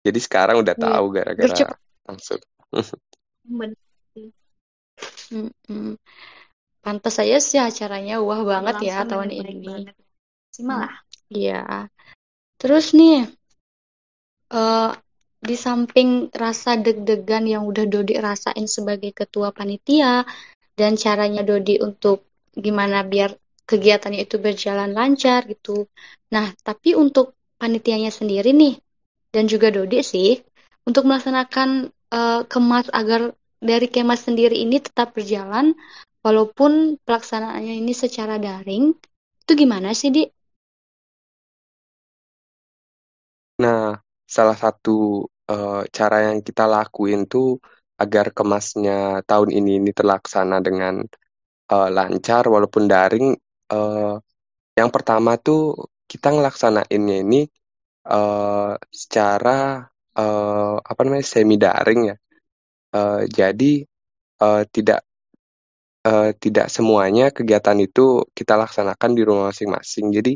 jadi 0.03 0.19
sekarang 0.19 0.67
udah 0.67 0.75
Iya, 0.75 0.83
tahu 0.83 1.05
gara-gara 1.15 1.47
gercep. 1.47 1.69
langsung. 2.11 2.41
Mm-mm. 5.33 5.97
Pantas 6.83 7.15
saja 7.15 7.39
sih 7.39 7.63
acaranya 7.63 8.19
wah 8.19 8.43
banget 8.43 8.91
ya 8.91 9.07
Langsung 9.07 9.11
tahun 9.15 9.29
dengan 9.31 9.47
baik 9.47 9.55
ini. 9.55 9.67
banget. 9.71 9.95
Maksimal 10.51 10.79
lah. 10.83 10.95
Iya. 11.33 11.63
Terus 12.59 12.87
nih, 12.93 13.19
eh, 14.51 14.91
di 15.43 15.57
samping 15.59 16.31
rasa 16.35 16.75
deg-degan 16.79 17.47
yang 17.47 17.63
udah 17.67 17.87
Dodi 17.87 18.19
rasain 18.19 18.67
sebagai 18.67 19.11
ketua 19.15 19.51
panitia 19.55 20.27
dan 20.79 20.93
caranya 20.97 21.43
Dodi 21.49 21.79
untuk 21.83 22.27
gimana 22.65 23.03
biar 23.07 23.31
kegiatannya 23.69 24.21
itu 24.27 24.37
berjalan 24.43 24.91
lancar 24.99 25.47
gitu. 25.49 25.87
Nah, 26.35 26.47
tapi 26.67 26.99
untuk 26.99 27.37
panitianya 27.61 28.11
sendiri 28.11 28.51
nih 28.53 28.75
dan 29.35 29.45
juga 29.53 29.69
Dodi 29.73 30.01
sih 30.05 30.31
untuk 30.89 31.07
melaksanakan 31.09 31.69
eh, 32.13 32.41
kemas 32.51 32.87
agar 32.93 33.33
dari 33.63 33.87
kemas 33.87 34.27
sendiri 34.27 34.59
ini 34.59 34.83
tetap 34.83 35.15
berjalan 35.15 35.73
walaupun 36.27 36.99
pelaksanaannya 37.07 37.75
ini 37.83 37.93
secara 37.95 38.39
daring, 38.39 38.95
itu 39.43 39.53
gimana 39.59 39.91
sih, 39.95 40.11
Di? 40.15 40.23
nah 43.63 43.95
salah 44.27 44.57
satu 44.57 44.91
eh, 45.51 45.83
cara 45.97 46.17
yang 46.31 46.39
kita 46.47 46.65
lakuin 46.75 47.21
tuh 47.33 47.59
agar 48.03 48.27
kemasnya 48.39 48.93
tahun 49.31 49.51
ini 49.59 49.71
ini 49.81 49.91
terlaksana 49.99 50.57
dengan 50.67 50.95
eh, 51.73 51.89
lancar 51.97 52.45
walaupun 52.55 52.85
daring 52.93 53.27
eh, 53.75 54.15
yang 54.79 54.91
pertama 54.97 55.31
tuh 55.47 55.61
kita 56.11 56.29
ngelaksanainnya 56.35 57.17
ini 57.25 57.41
eh, 58.13 58.73
secara 59.03 59.51
eh, 60.19 60.75
apa 60.91 61.01
namanya 61.05 61.27
semi 61.35 61.57
daring 61.67 62.03
ya 62.13 62.17
Eh, 62.97 63.23
jadi 63.39 63.73
eh, 64.45 64.63
tidak 64.75 65.01
eh, 66.09 66.31
tidak 66.43 66.67
semuanya 66.77 67.25
kegiatan 67.37 67.79
itu 67.87 68.01
kita 68.39 68.55
laksanakan 68.63 69.11
di 69.17 69.23
rumah 69.29 69.45
masing-masing. 69.51 70.07
Jadi 70.17 70.33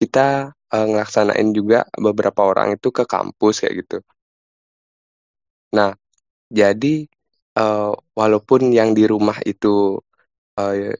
kita 0.00 0.52
eh, 0.74 0.86
ngelaksanain 0.90 1.48
juga 1.58 1.78
beberapa 2.06 2.42
orang 2.50 2.68
itu 2.76 2.88
ke 2.98 3.04
kampus 3.14 3.54
kayak 3.64 3.74
gitu. 3.84 3.98
Nah, 5.76 5.92
jadi 6.50 6.88
eh, 7.58 7.90
walaupun 8.20 8.60
yang 8.78 8.90
di 8.98 9.04
rumah 9.12 9.38
itu 9.46 9.98
eh, 10.60 10.94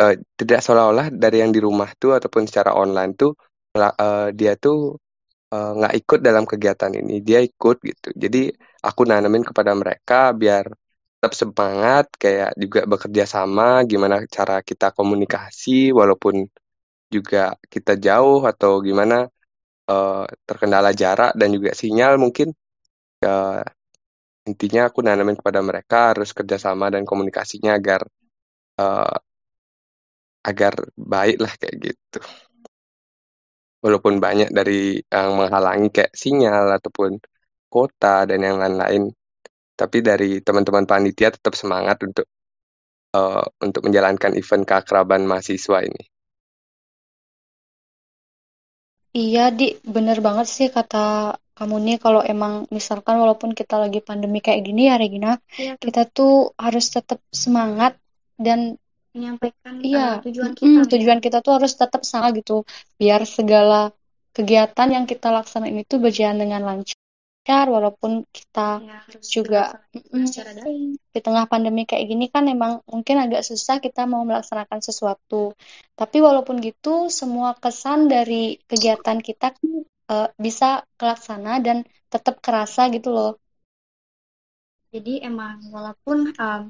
eh, 0.00 0.14
tidak 0.40 0.60
seolah-olah 0.64 1.08
dari 1.22 1.36
yang 1.44 1.52
di 1.56 1.60
rumah 1.62 1.90
tuh 2.02 2.12
ataupun 2.18 2.44
secara 2.50 2.72
online 2.82 3.12
tuh 3.20 3.32
eh, 3.78 4.28
dia 4.38 4.52
tuh 4.64 4.96
eh, 5.54 5.70
nggak 5.78 5.94
ikut 6.00 6.18
dalam 6.28 6.44
kegiatan 6.50 6.92
ini, 7.00 7.14
dia 7.28 7.38
ikut 7.48 7.76
gitu. 7.88 8.08
Jadi 8.24 8.38
aku 8.86 9.02
nanamin 9.10 9.44
kepada 9.48 9.72
mereka 9.80 10.32
biar 10.42 10.66
tetap 11.20 11.32
semangat, 11.36 12.06
kayak 12.22 12.50
juga 12.62 12.80
bekerja 12.92 13.24
sama, 13.28 13.84
gimana 13.90 14.16
cara 14.36 14.54
kita 14.64 14.92
komunikasi, 14.96 15.92
walaupun 15.92 16.48
juga 17.14 17.38
kita 17.74 17.92
jauh 18.06 18.40
atau 18.50 18.72
gimana 18.88 19.26
eh, 19.90 20.24
terkendala 20.48 20.90
jarak 21.02 21.30
dan 21.40 21.48
juga 21.56 21.70
sinyal 21.80 22.14
mungkin. 22.24 22.48
eh, 23.24 23.62
intinya 24.48 24.88
aku 24.88 25.00
nanamin 25.04 25.36
kepada 25.40 25.60
mereka 25.60 26.12
harus 26.14 26.30
kerjasama 26.36 26.88
dan 26.94 27.02
komunikasinya 27.08 27.76
agar 27.78 28.00
eh, 28.80 29.16
agar 30.44 30.74
baik 30.96 31.36
lah 31.40 31.52
kayak 31.60 31.76
gitu. 31.84 32.18
Walaupun 33.84 34.20
banyak 34.20 34.52
dari 34.52 35.00
yang 35.00 35.30
menghalangi 35.40 35.88
kayak 35.88 36.12
sinyal 36.12 36.68
ataupun 36.76 37.16
kota 37.72 38.28
dan 38.28 38.40
yang 38.44 38.56
lain-lain, 38.60 39.08
tapi 39.80 39.98
dari 40.04 40.40
teman-teman 40.46 40.84
panitia 40.88 41.30
tetap 41.36 41.54
semangat 41.56 41.98
untuk 42.08 42.26
eh, 43.16 43.46
untuk 43.66 43.82
menjalankan 43.88 44.32
event 44.40 44.64
keakraban 44.68 45.22
mahasiswa 45.30 45.78
ini. 45.88 46.02
Iya, 49.18 49.40
Di, 49.58 49.64
bener 49.94 50.18
banget 50.26 50.46
sih 50.56 50.66
kata 50.76 50.96
kamu 51.60 51.76
nih 51.86 51.96
kalau 52.00 52.20
emang 52.24 52.64
misalkan 52.72 53.20
walaupun 53.20 53.52
kita 53.52 53.76
lagi 53.76 54.00
pandemi 54.00 54.40
kayak 54.40 54.64
gini 54.64 54.88
ya 54.88 54.96
Regina, 54.96 55.36
Iya, 55.60 55.76
kita 55.76 56.08
tuh 56.08 56.56
harus 56.56 56.88
tetap 56.88 57.20
semangat 57.28 57.92
dan 58.40 58.80
menyampaikan 59.12 59.74
iya, 59.84 60.16
uh, 60.16 60.24
tujuan 60.24 60.52
mm, 60.56 60.56
kita 60.56 60.80
ya. 60.80 60.90
tujuan 60.96 61.18
kita 61.20 61.38
tuh 61.44 61.52
harus 61.60 61.72
tetap 61.76 62.02
sama 62.08 62.32
gitu, 62.32 62.64
biar 62.96 63.20
segala 63.28 63.92
kegiatan 64.32 64.88
yang 64.96 65.04
kita 65.04 65.28
laksanain 65.28 65.76
itu 65.84 65.94
berjalan 66.00 66.38
dengan 66.40 66.62
lancar 66.64 67.66
walaupun 67.66 68.22
kita 68.30 68.78
Ya, 68.86 69.02
harus 69.04 69.26
juga 69.28 69.60
mm, 69.92 70.24
secara 70.30 70.50
daring. 70.54 70.94
di 71.10 71.20
tengah 71.20 71.44
pandemi 71.50 71.82
kayak 71.84 72.06
gini 72.06 72.26
kan 72.30 72.46
emang 72.46 72.80
mungkin 72.86 73.16
agak 73.18 73.42
susah 73.42 73.82
kita 73.82 74.06
mau 74.06 74.22
melaksanakan 74.22 74.78
sesuatu. 74.78 75.52
Tapi 75.98 76.16
walaupun 76.22 76.62
gitu, 76.62 77.10
semua 77.10 77.58
kesan 77.58 78.06
dari 78.06 78.56
kegiatan 78.70 79.18
kita 79.18 79.52
eh, 80.10 80.28
bisa 80.36 80.82
kelaksana 80.98 81.62
dan 81.62 81.86
tetap 82.10 82.42
kerasa 82.42 82.90
gitu 82.90 83.14
loh. 83.14 83.32
Jadi 84.90 85.22
emang 85.22 85.70
walaupun 85.70 86.34
um, 86.34 86.62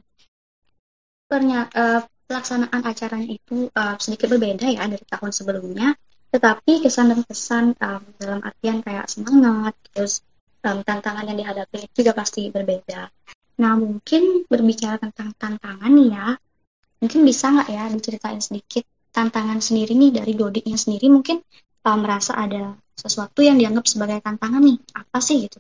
uh, 1.33 2.01
pelaksanaan 2.29 2.85
acaranya 2.85 3.29
itu 3.33 3.73
uh, 3.73 3.97
sedikit 3.97 4.29
berbeda 4.29 4.69
ya 4.69 4.85
dari 4.85 5.05
tahun 5.09 5.33
sebelumnya, 5.33 5.97
Tetapi 6.31 6.87
kesan 6.87 7.11
dan 7.11 7.21
pesan 7.27 7.65
um, 7.83 8.03
dalam 8.23 8.39
artian 8.47 8.79
kayak 8.87 9.11
semangat, 9.11 9.75
terus 9.91 10.23
um, 10.63 10.79
tantangan 10.87 11.27
yang 11.27 11.43
dihadapi 11.43 11.91
juga 11.91 12.15
pasti 12.15 12.55
berbeda. 12.55 13.11
Nah, 13.59 13.75
mungkin 13.75 14.47
berbicara 14.47 15.03
tentang 15.03 15.35
tantangan 15.35 15.91
nih 15.91 16.09
ya, 16.15 16.39
mungkin 17.03 17.21
bisa 17.27 17.51
nggak 17.51 17.69
ya 17.73 17.85
diceritain 17.91 18.39
sedikit 18.39 18.87
tantangan 19.11 19.59
sendiri 19.59 19.97
nih 19.99 20.23
dari 20.23 20.33
Dodiknya 20.39 20.79
sendiri 20.79 21.11
mungkin 21.11 21.43
um, 21.83 21.99
merasa 21.99 22.39
ada 22.39 22.79
sesuatu 23.00 23.40
yang 23.40 23.57
dianggap 23.57 23.88
sebagai 23.88 24.21
tantangan 24.21 24.61
nih, 24.61 24.76
apa 24.92 25.19
sih 25.25 25.49
gitu? 25.49 25.57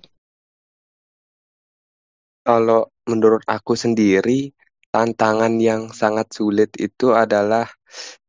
Kalau 2.44 2.92
menurut 3.08 3.40
aku 3.48 3.72
sendiri, 3.72 4.52
tantangan 4.92 5.56
yang 5.56 5.88
sangat 5.92 6.28
sulit 6.34 6.72
itu 6.76 7.16
adalah 7.16 7.68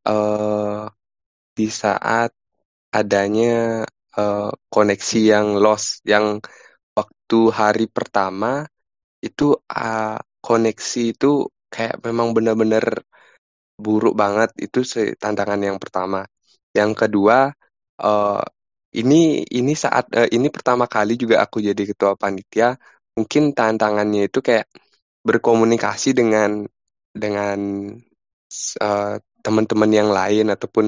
uh, 0.07 0.87
di 1.51 1.67
saat 1.67 2.31
adanya 2.91 3.83
uh, 4.15 4.51
koneksi 4.71 5.19
yang 5.21 5.47
lost, 5.59 6.03
yang 6.07 6.39
waktu 6.95 7.39
hari 7.51 7.85
pertama 7.87 8.67
itu 9.23 9.55
uh, 9.71 10.19
koneksi 10.43 11.15
itu 11.15 11.47
kayak 11.71 12.03
memang 12.03 12.35
benar-benar 12.35 13.05
buruk 13.79 14.13
banget. 14.13 14.51
Itu 14.59 14.83
tantangan 15.17 15.61
yang 15.61 15.79
pertama. 15.79 16.27
Yang 16.75 17.07
kedua, 17.07 17.51
uh, 18.03 18.43
ini 18.99 19.47
ini 19.47 19.71
saat 19.83 20.05
uh, 20.11 20.27
ini 20.35 20.47
pertama 20.51 20.85
kali 20.87 21.15
juga 21.15 21.35
aku 21.45 21.57
jadi 21.63 21.83
ketua 21.89 22.13
panitia. 22.19 22.75
Mungkin 23.17 23.55
tantangannya 23.57 24.27
itu 24.27 24.39
kayak 24.43 24.67
berkomunikasi 25.27 26.09
dengan 26.19 26.65
dengan 27.11 27.59
uh, 28.83 29.15
teman-teman 29.43 29.91
yang 29.91 30.09
lain 30.11 30.45
ataupun 30.53 30.85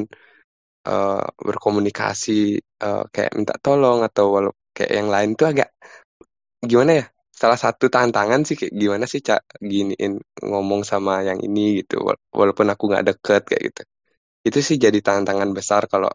uh, 0.87 1.25
berkomunikasi 1.47 2.59
uh, 2.83 3.03
kayak 3.13 3.31
minta 3.37 3.55
tolong 3.59 4.03
atau 4.07 4.51
kayak 4.75 4.91
yang 4.91 5.09
lain 5.13 5.29
itu 5.35 5.43
agak 5.47 5.69
gimana 6.63 6.91
ya 7.03 7.05
salah 7.33 7.59
satu 7.59 7.85
tantangan 7.91 8.41
sih 8.47 8.55
kayak 8.59 8.73
gimana 8.81 9.05
sih 9.09 9.19
cak 9.19 9.41
giniin 9.59 10.21
ngomong 10.39 10.81
sama 10.87 11.25
yang 11.27 11.39
ini 11.43 11.83
gitu 11.83 11.99
walaupun 12.31 12.67
aku 12.71 12.83
nggak 12.93 13.05
deket 13.09 13.41
kayak 13.49 13.63
gitu 13.73 13.81
itu 14.47 14.59
sih 14.67 14.77
jadi 14.79 14.99
tantangan 15.03 15.49
besar 15.57 15.81
kalau 15.91 16.11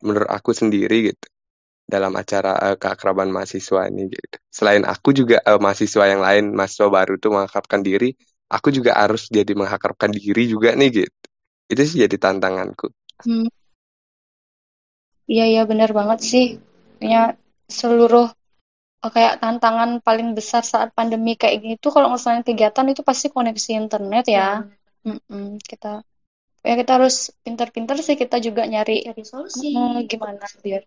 menurut 0.00 0.30
aku 0.30 0.54
sendiri 0.54 1.10
gitu 1.10 1.26
dalam 1.90 2.14
acara 2.14 2.54
uh, 2.70 2.76
keakraban 2.78 3.34
mahasiswa 3.34 3.90
ini 3.90 4.06
gitu 4.06 4.36
selain 4.46 4.86
aku 4.86 5.10
juga 5.10 5.42
uh, 5.42 5.58
mahasiswa 5.58 6.06
yang 6.06 6.22
lain 6.22 6.54
mahasiswa 6.54 6.86
baru 6.86 7.18
tuh 7.18 7.34
mengakrabkan 7.34 7.82
diri 7.82 8.14
aku 8.46 8.70
juga 8.70 8.94
harus 8.94 9.26
jadi 9.26 9.50
mengakrabkan 9.58 10.14
diri 10.14 10.46
juga 10.46 10.78
nih 10.78 10.90
gitu 11.02 11.26
itu 11.66 11.82
sih 11.82 11.98
jadi 12.06 12.16
tantanganku 12.16 12.94
hmm. 13.26 13.50
iya 15.26 15.50
iya 15.50 15.62
benar 15.66 15.90
banget 15.90 16.22
sih 16.22 16.46
ya 17.02 17.34
seluruh 17.66 18.30
kayak 19.00 19.40
tantangan 19.40 20.04
paling 20.04 20.36
besar 20.36 20.60
saat 20.60 20.92
pandemi 20.92 21.32
kayak 21.34 21.64
gini 21.64 21.74
tuh 21.80 21.88
kalau 21.88 22.12
misalnya 22.12 22.44
kegiatan 22.44 22.84
itu 22.92 23.00
pasti 23.00 23.32
koneksi 23.32 23.70
internet 23.80 24.28
ya. 24.28 24.68
ya. 25.00 25.16
Mm 25.16 25.56
kita 25.64 26.04
ya 26.60 26.74
kita 26.76 27.00
harus 27.00 27.32
pintar-pintar 27.40 27.96
sih 28.04 28.20
kita 28.20 28.36
juga 28.40 28.68
nyari 28.68 29.08
cari 29.08 29.24
solusi 29.24 29.72
uh, 29.72 30.04
gimana 30.04 30.44
biar 30.60 30.84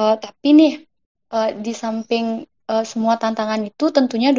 uh, 0.00 0.16
tapi 0.16 0.48
nih 0.56 0.72
uh, 1.34 1.50
di 1.54 1.72
samping 1.76 2.46
uh, 2.70 2.84
semua 2.84 3.20
tantangan 3.20 3.60
itu 3.64 3.90
tentunya 3.92 4.32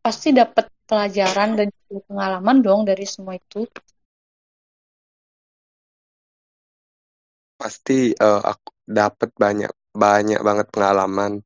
pasti 0.00 0.30
dapat 0.30 0.70
pelajaran 0.86 1.58
dan 1.58 1.68
pengalaman 2.06 2.62
dong 2.62 2.86
dari 2.86 3.02
semua 3.02 3.34
itu. 3.34 3.66
Pasti 7.58 8.14
uh, 8.14 8.38
aku 8.38 8.70
dapat 8.86 9.34
banyak 9.34 9.72
banyak 9.90 10.40
banget 10.46 10.66
pengalaman 10.70 11.42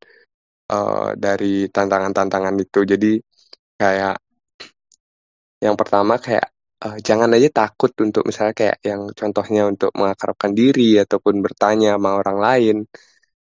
uh, 0.69 1.17
dari 1.17 1.73
tantangan-tantangan 1.73 2.57
itu. 2.61 2.81
Jadi 2.85 3.13
kayak 3.81 4.21
yang 5.65 5.77
pertama 5.77 6.21
kayak 6.21 6.53
uh, 6.85 6.99
jangan 7.09 7.31
aja 7.37 7.49
takut 7.61 7.93
untuk 8.05 8.23
misalnya 8.29 8.55
kayak 8.61 8.77
yang 8.91 9.03
contohnya 9.21 9.63
untuk 9.73 9.91
mengakrabkan 9.99 10.53
diri 10.61 10.83
ataupun 11.05 11.35
bertanya 11.45 11.89
sama 11.97 12.11
orang 12.21 12.39
lain. 12.47 12.77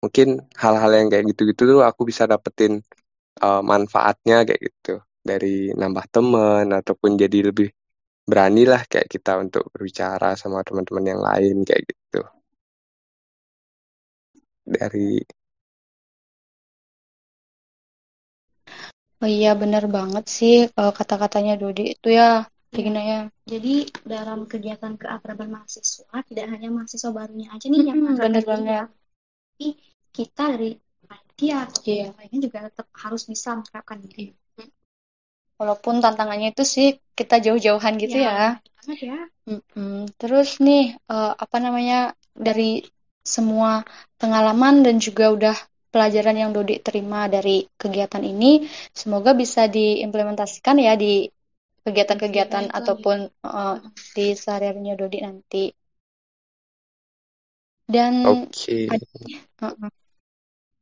Mungkin 0.01 0.27
hal-hal 0.63 0.91
yang 0.97 1.07
kayak 1.11 1.25
gitu-gitu 1.33 1.61
tuh 1.71 1.81
aku 1.89 2.01
bisa 2.09 2.23
dapetin 2.31 2.73
uh, 3.45 3.61
manfaatnya 3.71 4.35
kayak 4.47 4.61
gitu 4.67 4.91
dari 5.29 5.69
nambah 5.81 6.05
teman 6.13 6.65
ataupun 6.79 7.11
jadi 7.21 7.37
lebih 7.53 7.69
beranilah 8.29 8.81
kayak 8.91 9.07
kita 9.13 9.31
untuk 9.43 9.63
berbicara 9.73 10.33
sama 10.41 10.59
teman-teman 10.67 11.05
yang 11.11 11.21
lain 11.21 11.55
kayak 11.67 11.83
gitu. 11.89 12.21
Dari 14.65 15.21
Oh 19.23 19.29
iya 19.37 19.49
benar 19.61 19.83
banget 19.95 20.23
sih 20.37 20.53
uh, 20.79 20.91
kata-katanya 20.97 21.53
Dodi 21.61 21.81
itu 21.93 22.07
ya, 22.19 22.23
ya. 22.71 23.21
Jadi 23.43 23.73
dalam 24.07 24.47
kegiatan 24.47 24.95
keakraban 24.95 25.51
mahasiswa 25.51 26.17
tidak 26.23 26.45
hanya 26.47 26.71
mahasiswa 26.71 27.11
barunya 27.11 27.51
aja 27.51 27.67
nih 27.67 27.83
yang 27.91 27.99
hmm, 27.99 28.15
benar 28.15 28.43
banget. 28.47 28.71
Ya. 28.71 28.83
Tapi 28.87 29.67
kita 30.15 30.43
dari 30.55 30.71
panitia 31.03 31.57
atau 31.67 31.81
yeah. 31.83 32.11
lainnya 32.15 32.39
juga 32.39 32.57
tetap 32.71 32.87
harus 32.95 33.23
bisa 33.27 33.59
menerapkan 33.59 33.99
diri. 33.99 34.31
Walaupun 35.59 36.01
tantangannya 36.01 36.55
itu 36.55 36.63
sih 36.65 36.87
kita 37.13 37.43
jauh-jauhan 37.43 37.99
gitu 37.99 38.17
ya. 38.17 38.57
ya. 38.87 38.95
ya. 38.97 39.19
Mm 39.45 40.09
Terus 40.15 40.57
nih 40.63 40.95
uh, 41.11 41.35
apa 41.37 41.57
namanya 41.59 42.15
dari 42.31 42.81
semua 43.21 43.85
pengalaman 44.17 44.81
dan 44.81 44.97
juga 44.97 45.29
udah 45.29 45.55
pelajaran 45.91 46.39
yang 46.39 46.51
Dodi 46.55 46.79
terima 46.79 47.27
dari 47.27 47.67
kegiatan 47.75 48.23
ini 48.23 48.65
semoga 48.95 49.35
bisa 49.35 49.67
diimplementasikan 49.67 50.79
ya 50.79 50.95
di 50.95 51.27
kegiatan-kegiatan 51.81 52.69
ataupun 52.69 53.29
uh, 53.41 53.81
di 54.13 54.37
sehari-harinya 54.37 54.93
Dodi 54.97 55.19
nanti. 55.21 55.65
Dan 57.91 58.23
okay. 58.23 58.87
ada, 58.87 59.03
uh, 59.03 59.65
uh, 59.67 59.91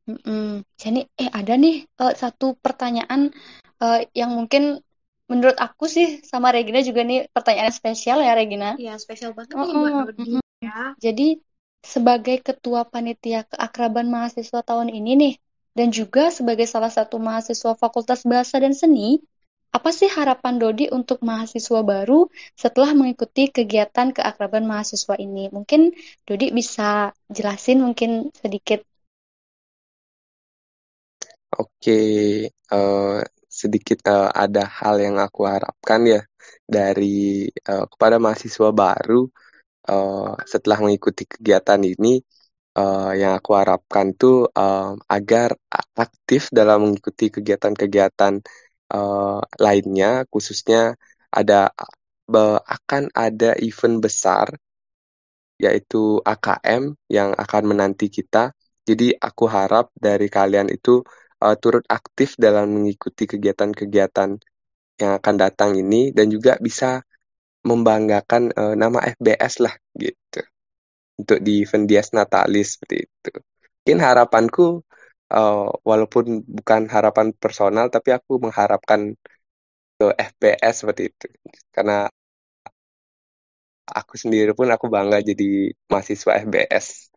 uh, 0.06 0.20
uh, 0.28 0.54
jadi 0.78 1.10
eh 1.18 1.30
ada 1.32 1.58
nih 1.58 1.82
uh, 1.98 2.14
satu 2.14 2.54
pertanyaan 2.60 3.34
uh, 3.82 4.00
yang 4.14 4.30
mungkin 4.36 4.78
menurut 5.26 5.58
aku 5.58 5.90
sih 5.90 6.22
sama 6.22 6.54
Regina 6.54 6.82
juga 6.86 7.02
nih 7.02 7.26
pertanyaan 7.34 7.74
spesial 7.74 8.22
ya 8.22 8.34
Regina. 8.38 8.78
Iya 8.78 8.94
spesial 8.98 9.34
banget 9.34 9.58
uh, 9.58 9.66
nih 9.66 9.74
buat 9.74 10.14
Dodi 10.14 10.38
ya. 10.62 10.94
Jadi 11.02 11.28
sebagai 11.80 12.44
ketua 12.44 12.84
panitia 12.84 13.48
keakraban 13.48 14.12
mahasiswa 14.12 14.60
tahun 14.60 14.92
ini 14.92 15.12
nih, 15.16 15.34
dan 15.72 15.88
juga 15.88 16.28
sebagai 16.28 16.68
salah 16.68 16.92
satu 16.92 17.16
mahasiswa 17.16 17.72
Fakultas 17.72 18.20
Bahasa 18.22 18.60
dan 18.60 18.76
Seni, 18.76 19.16
apa 19.70 19.90
sih 19.94 20.10
harapan 20.10 20.58
Dodi 20.58 20.90
untuk 20.90 21.22
mahasiswa 21.22 21.80
baru 21.86 22.26
setelah 22.58 22.90
mengikuti 22.98 23.50
kegiatan 23.54 24.10
keakraban 24.10 24.66
mahasiswa 24.66 25.14
ini? 25.14 25.46
Mungkin 25.54 25.94
Dodi 26.26 26.50
bisa 26.50 27.14
jelasin 27.30 27.78
mungkin 27.86 28.34
sedikit. 28.34 28.82
Oke, 31.54 32.00
uh, 32.70 33.18
sedikit 33.46 33.98
uh, 34.06 34.30
ada 34.30 34.66
hal 34.66 35.02
yang 35.02 35.18
aku 35.18 35.46
harapkan 35.46 36.02
ya 36.06 36.22
dari 36.66 37.50
uh, 37.66 37.86
kepada 37.90 38.22
mahasiswa 38.22 38.70
baru 38.70 39.26
uh, 39.90 40.34
setelah 40.46 40.78
mengikuti 40.82 41.26
kegiatan 41.26 41.82
ini 41.82 42.22
uh, 42.78 43.10
yang 43.14 43.34
aku 43.34 43.50
harapkan 43.58 44.14
tuh 44.14 44.46
uh, 44.54 44.94
agar 45.10 45.58
aktif 45.98 46.50
dalam 46.54 46.90
mengikuti 46.90 47.30
kegiatan-kegiatan 47.34 48.42
uh, 48.90 49.40
lainnya 49.62 50.26
khususnya 50.28 50.98
ada 51.30 51.70
akan 52.30 53.10
ada 53.14 53.58
event 53.58 53.98
besar 53.98 54.54
yaitu 55.60 56.22
AKM 56.24 56.96
yang 57.10 57.36
akan 57.36 57.62
menanti 57.68 58.08
kita. 58.08 58.54
Jadi 58.86 59.12
aku 59.12 59.44
harap 59.50 59.92
dari 59.92 60.26
kalian 60.32 60.72
itu 60.72 61.04
uh, 61.44 61.56
turut 61.60 61.84
aktif 61.90 62.34
dalam 62.40 62.72
mengikuti 62.72 63.28
kegiatan-kegiatan 63.28 64.40
yang 65.00 65.12
akan 65.20 65.34
datang 65.36 65.76
ini 65.76 66.10
dan 66.16 66.32
juga 66.32 66.56
bisa 66.60 67.04
membanggakan 67.60 68.56
uh, 68.56 68.74
nama 68.76 69.04
FBS 69.04 69.60
lah 69.60 69.74
gitu 70.00 70.40
untuk 71.20 71.38
di 71.44 71.68
Vendias 71.68 72.16
Natalis 72.16 72.80
seperti 72.80 73.04
itu. 73.04 73.32
Mungkin 73.84 73.98
harapanku 74.00 74.80
uh, 75.32 75.70
walaupun 75.90 76.42
bukan 76.46 76.82
harapan 76.94 77.32
personal 77.42 77.86
tapi 77.94 78.10
aku 78.18 78.32
mengharapkan 78.44 79.00
ke 79.98 80.06
FBS 80.16 80.74
seperti 80.84 81.02
itu 81.12 81.26
karena 81.74 82.08
aku 83.90 84.14
sendiri 84.22 84.54
pun 84.54 84.68
aku 84.70 84.86
bangga 84.86 85.18
jadi 85.20 85.74
mahasiswa 85.90 86.32
FBS. 86.46 87.10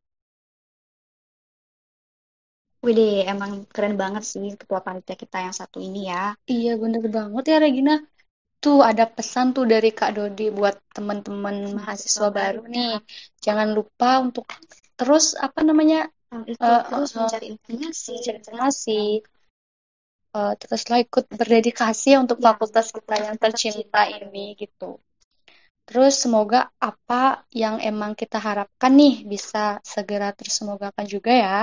Wih, 2.84 3.23
emang 3.23 3.63
keren 3.71 3.95
banget 3.95 4.23
sih 4.28 4.43
ketua 4.60 4.84
panitia 4.84 5.15
kita 5.15 5.39
yang 5.39 5.56
satu 5.56 5.80
ini 5.80 6.12
ya. 6.12 6.36
Iya, 6.52 6.76
bener 6.76 7.08
banget 7.08 7.43
ya 7.47 7.58
Regina 7.63 7.93
tuh 8.63 8.80
ada 8.80 9.04
pesan 9.15 9.52
tuh 9.56 9.67
dari 9.67 9.91
Kak 9.91 10.12
Dodi 10.15 10.47
buat 10.52 10.76
teman-teman 10.95 11.56
mahasiswa 11.80 12.28
baru 12.32 12.63
nih. 12.67 12.99
Jangan 13.45 13.71
lupa 13.78 14.23
untuk 14.23 14.47
terus 14.99 15.36
apa 15.36 15.60
namanya 15.67 16.08
itu 16.49 16.57
uh, 16.57 16.81
terus 16.89 17.13
uh, 17.13 17.25
mencari 17.25 17.45
informasi, 17.53 18.11
mencari 18.17 18.37
informasi, 18.41 19.01
uh, 20.33 20.53
teruslah 20.57 20.99
ikut 21.05 21.25
berdedikasi 21.29 22.17
untuk 22.17 22.37
Ya, 22.41 22.51
fakultas 22.51 22.87
kita 22.89 23.15
yang 23.21 23.35
tercinta 23.37 24.01
ini 24.09 24.57
gitu. 24.57 24.97
Terus 25.83 26.13
semoga 26.15 26.71
apa 26.79 27.43
yang 27.51 27.75
emang 27.83 28.15
kita 28.15 28.39
harapkan 28.39 28.91
nih 28.95 29.27
bisa 29.27 29.83
segera 29.83 30.31
tersemogakan 30.31 31.05
juga 31.05 31.31
ya. 31.31 31.59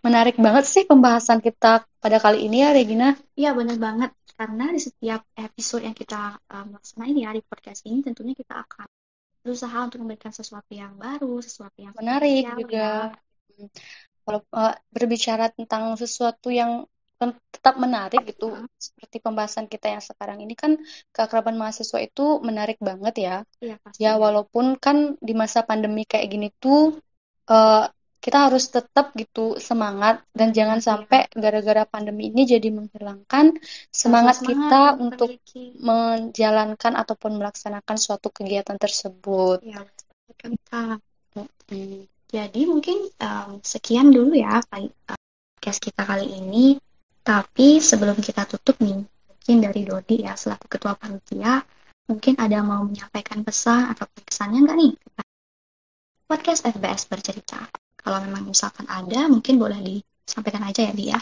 Menarik 0.00 0.40
banget 0.40 0.64
sih 0.64 0.88
pembahasan 0.88 1.44
kita 1.44 1.84
pada 2.00 2.16
kali 2.24 2.48
ini 2.48 2.64
ya, 2.64 2.72
Regina. 2.72 3.08
Iya, 3.36 3.52
benar 3.52 3.76
banget. 3.76 4.10
Karena 4.32 4.72
di 4.72 4.80
setiap 4.80 5.20
episode 5.36 5.84
yang 5.84 5.92
kita 5.92 6.40
um, 6.48 6.72
laksanain 6.72 7.16
ya 7.20 7.30
di 7.36 7.44
podcast 7.44 7.84
ini, 7.84 8.00
tentunya 8.00 8.32
kita 8.32 8.64
akan 8.64 8.88
berusaha 9.40 9.78
untuk 9.84 9.98
memberikan 10.04 10.32
sesuatu 10.32 10.72
yang 10.72 10.96
baru, 10.96 11.40
sesuatu 11.40 11.78
yang 11.80 11.92
Menarik 11.96 12.44
spesial, 12.44 12.58
juga. 12.60 12.88
ya. 13.56 13.66
Kalau 14.20 14.40
uh, 14.52 14.74
berbicara 14.92 15.48
tentang 15.50 15.96
sesuatu 15.96 16.52
yang 16.52 16.84
tetap 17.52 17.76
menarik 17.76 18.24
gitu, 18.32 18.56
seperti 18.80 19.20
pembahasan 19.20 19.68
kita 19.68 19.92
yang 19.92 20.00
sekarang 20.00 20.40
ini 20.40 20.56
kan 20.56 20.80
keakraban 21.12 21.60
mahasiswa 21.60 22.00
itu 22.00 22.40
menarik 22.40 22.80
banget 22.80 23.14
ya. 23.20 23.36
Iya, 23.60 23.76
Ya 24.00 24.16
walaupun 24.16 24.80
kan 24.80 25.20
di 25.20 25.36
masa 25.36 25.60
pandemi 25.60 26.08
kayak 26.08 26.32
gini 26.32 26.48
tuh 26.56 26.96
uh, 27.52 27.84
kita 28.20 28.52
harus 28.52 28.68
tetap 28.68 29.16
gitu 29.16 29.56
semangat 29.56 30.20
dan 30.36 30.52
jangan 30.52 30.84
sampai 30.84 31.24
gara-gara 31.32 31.88
pandemi 31.88 32.28
ini 32.28 32.44
jadi 32.44 32.68
menghilangkan 32.68 33.56
semangat, 33.88 34.44
semangat 34.44 34.44
kita 34.44 34.82
untuk 35.00 35.30
memiliki. 35.40 35.64
menjalankan 35.80 36.92
ataupun 37.00 37.40
melaksanakan 37.40 37.96
suatu 37.96 38.28
kegiatan 38.28 38.76
tersebut. 38.76 39.64
Ya, 39.64 39.80
kita. 40.36 41.00
Hmm. 41.32 42.04
Jadi 42.30 42.60
mungkin 42.68 43.08
um, 43.18 43.58
sekian 43.64 44.12
dulu 44.12 44.36
ya 44.36 44.60
podcast 45.60 45.80
kita 45.80 46.04
kali 46.04 46.28
ini. 46.28 46.76
Tapi 47.20 47.80
sebelum 47.80 48.16
kita 48.20 48.48
tutup 48.48 48.80
nih, 48.80 49.00
mungkin 49.00 49.56
dari 49.60 49.84
Dodi 49.84 50.24
ya 50.24 50.36
selaku 50.36 50.72
ketua 50.72 50.96
panitia, 50.96 51.60
mungkin 52.08 52.36
ada 52.40 52.64
mau 52.64 52.84
menyampaikan 52.84 53.44
pesan 53.44 53.92
atau 53.92 54.08
pesannya 54.24 54.64
nggak 54.64 54.76
nih? 54.76 54.92
Podcast 56.24 56.64
FBS 56.64 57.10
bercerita. 57.10 57.60
Kalau 58.00 58.18
memang 58.24 58.48
misalkan 58.48 58.88
ada, 58.88 59.28
mungkin 59.28 59.60
boleh 59.60 60.00
disampaikan 60.24 60.64
aja 60.64 60.88
ya, 60.88 60.92
Dia. 60.96 61.18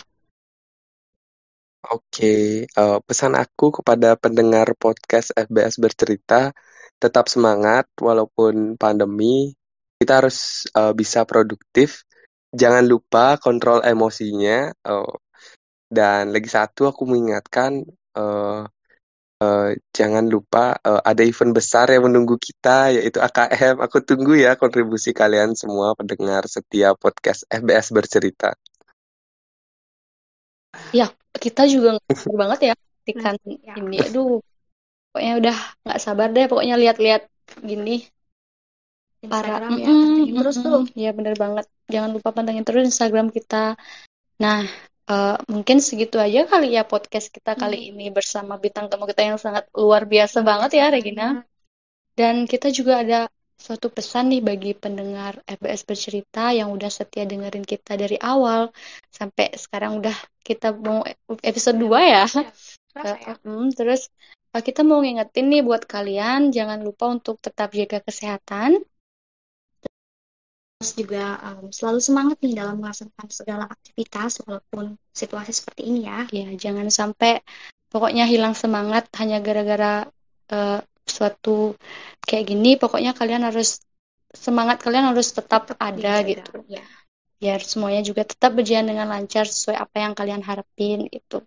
Oke, 1.88 2.66
uh, 2.74 2.98
pesan 3.00 3.32
aku 3.38 3.80
kepada 3.80 4.18
pendengar 4.18 4.74
podcast 4.76 5.32
FBS 5.32 5.80
bercerita, 5.80 6.52
tetap 6.98 7.30
semangat 7.30 7.86
walaupun 7.96 8.76
pandemi, 8.76 9.54
kita 9.98 10.20
harus 10.22 10.68
uh, 10.74 10.92
bisa 10.92 11.24
produktif. 11.24 12.04
Jangan 12.52 12.84
lupa 12.84 13.40
kontrol 13.40 13.80
emosinya. 13.86 14.74
Uh, 14.84 15.16
dan 15.88 16.36
lagi 16.36 16.52
satu 16.52 16.92
aku 16.92 17.08
mengingatkan 17.08 17.80
uh, 18.12 18.68
uh, 19.42 19.74
jangan 19.94 20.26
lupa 20.26 20.76
uh, 20.82 21.02
ada 21.02 21.22
event 21.22 21.54
besar 21.54 21.90
yang 21.90 22.06
menunggu 22.06 22.38
kita 22.38 22.94
yaitu 22.94 23.18
AKM. 23.22 23.82
Aku 23.82 24.02
tunggu 24.02 24.38
ya 24.38 24.58
kontribusi 24.58 25.14
kalian 25.14 25.54
semua 25.54 25.94
pendengar 25.94 26.46
setiap 26.46 26.98
podcast 26.98 27.46
FBS 27.48 27.94
bercerita. 27.94 28.54
Ya, 30.92 31.10
kita 31.34 31.66
juga 31.66 31.96
nggak 31.98 32.36
banget 32.42 32.60
ya 32.72 32.74
ketika 33.02 33.28
ya. 33.46 33.74
ini. 33.80 33.96
Aduh, 34.04 34.44
pokoknya 35.10 35.32
udah 35.40 35.56
nggak 35.86 36.00
sabar 36.02 36.28
deh. 36.34 36.46
Pokoknya 36.46 36.76
lihat-lihat 36.76 37.22
gini. 37.64 38.04
Instagram 39.18 39.74
Para, 39.74 39.82
ya, 39.82 39.90
mm, 39.90 40.30
terus 40.38 40.56
tuh. 40.62 40.86
Ya 40.94 41.10
bener 41.10 41.34
banget. 41.34 41.66
Jangan 41.90 42.14
lupa 42.14 42.30
pantengin 42.30 42.62
terus 42.62 42.86
Instagram 42.86 43.34
kita. 43.34 43.74
Nah, 44.38 44.62
uh, 45.08 45.36
mungkin 45.48 45.80
segitu 45.80 46.20
aja 46.20 46.44
kali 46.44 46.76
ya 46.76 46.84
podcast 46.84 47.32
kita 47.32 47.56
kali 47.56 47.76
hmm. 47.80 47.88
ini 47.96 48.06
bersama 48.12 48.60
bintang 48.60 48.92
tamu 48.92 49.08
kita 49.08 49.24
yang 49.24 49.40
sangat 49.40 49.66
luar 49.74 50.04
biasa 50.04 50.44
banget 50.44 50.70
ya 50.78 50.86
Regina. 50.92 51.42
Dan 52.14 52.50
kita 52.50 52.68
juga 52.74 53.00
ada 53.02 53.20
suatu 53.58 53.90
pesan 53.90 54.30
nih 54.30 54.42
bagi 54.42 54.72
pendengar 54.74 55.42
FBS 55.42 55.82
bercerita 55.82 56.54
yang 56.54 56.70
udah 56.70 56.90
setia 56.90 57.26
dengerin 57.26 57.66
kita 57.66 57.98
dari 57.98 58.14
awal 58.22 58.70
sampai 59.10 59.50
sekarang 59.58 59.98
udah 59.98 60.14
kita 60.46 60.70
mau 60.78 61.02
episode 61.42 61.74
2 61.74 61.90
ya. 62.06 62.24
ya. 63.02 63.34
Hmm, 63.42 63.74
terus 63.74 64.10
kita 64.54 64.86
mau 64.86 65.02
ngingetin 65.02 65.50
nih 65.50 65.62
buat 65.66 65.86
kalian 65.86 66.54
jangan 66.54 66.82
lupa 66.82 67.10
untuk 67.10 67.38
tetap 67.42 67.74
jaga 67.74 67.98
kesehatan 68.02 68.82
terus 70.78 70.94
juga 70.94 71.34
um, 71.42 71.74
selalu 71.74 71.98
semangat 71.98 72.38
nih 72.38 72.54
dalam 72.54 72.78
melaksanakan 72.78 73.28
segala 73.34 73.66
aktivitas 73.66 74.38
walaupun 74.46 74.94
situasi 75.10 75.50
seperti 75.50 75.90
ini 75.90 76.06
ya. 76.06 76.30
Ya, 76.30 76.54
jangan 76.54 76.86
sampai 76.86 77.42
pokoknya 77.90 78.30
hilang 78.30 78.54
semangat 78.54 79.10
hanya 79.18 79.42
gara-gara 79.42 80.06
uh, 80.54 80.78
suatu 81.02 81.74
kayak 82.22 82.54
gini. 82.54 82.78
Pokoknya 82.78 83.10
kalian 83.10 83.42
harus 83.42 83.82
semangat 84.30 84.78
kalian 84.78 85.10
harus 85.10 85.34
tetap, 85.34 85.66
tetap 85.66 85.82
ada 85.82 86.22
dijaga. 86.22 86.30
gitu. 86.30 86.54
Ya. 86.70 86.86
Biar 87.42 87.58
semuanya 87.66 88.06
juga 88.06 88.22
tetap 88.22 88.54
berjalan 88.54 88.86
dengan 88.86 89.10
lancar 89.10 89.50
sesuai 89.50 89.82
apa 89.82 89.96
yang 89.98 90.14
kalian 90.14 90.46
harapin 90.46 91.10
itu. 91.10 91.42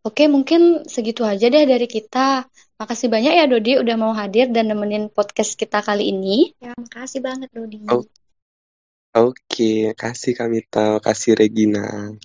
Oke, 0.00 0.32
mungkin 0.32 0.88
segitu 0.88 1.28
aja 1.28 1.52
deh 1.52 1.68
dari 1.68 1.84
kita. 1.84 2.48
Makasih 2.80 3.12
banyak 3.12 3.36
ya 3.36 3.44
Dodi 3.44 3.76
udah 3.76 3.96
mau 4.00 4.16
hadir 4.16 4.48
dan 4.48 4.72
nemenin 4.72 5.12
podcast 5.12 5.60
kita 5.60 5.84
kali 5.84 6.08
ini. 6.08 6.56
Ya, 6.56 6.72
makasih 6.72 7.20
banget 7.20 7.52
Dodi. 7.52 7.84
Oh. 7.92 8.08
Oke, 9.10 9.92
kasih 9.92 10.32
Kamita, 10.32 11.02
kasih 11.04 11.36
Regina. 11.36 12.16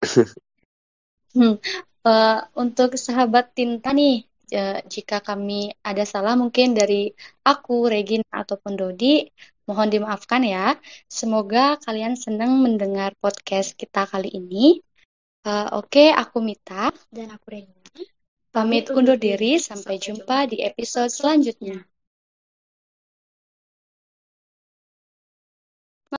hmm, 1.36 1.60
uh, 2.08 2.38
untuk 2.56 2.96
sahabat 2.96 3.52
Tinta 3.52 3.92
nih, 3.92 4.24
uh, 4.56 4.80
jika 4.88 5.20
kami 5.20 5.76
ada 5.84 6.08
salah 6.08 6.38
mungkin 6.40 6.72
dari 6.72 7.12
aku, 7.44 7.92
Regina 7.92 8.24
ataupun 8.32 8.78
Dodi, 8.80 9.28
mohon 9.68 9.92
dimaafkan 9.92 10.40
ya. 10.46 10.78
Semoga 11.04 11.76
kalian 11.84 12.16
senang 12.16 12.64
mendengar 12.64 13.12
podcast 13.20 13.76
kita 13.76 14.08
kali 14.08 14.32
ini. 14.32 14.80
Uh, 15.42 15.66
Oke, 15.74 15.98
okay, 15.98 16.08
aku 16.14 16.38
Mita 16.38 16.94
dan 17.10 17.34
aku 17.34 17.50
Regina. 17.50 17.90
Pamit 18.54 18.86
undur 18.94 19.18
diri, 19.18 19.58
sampai 19.58 19.98
jumpa 19.98 20.46
di 20.46 20.62
episode 20.62 21.10
selanjutnya. 21.10 21.82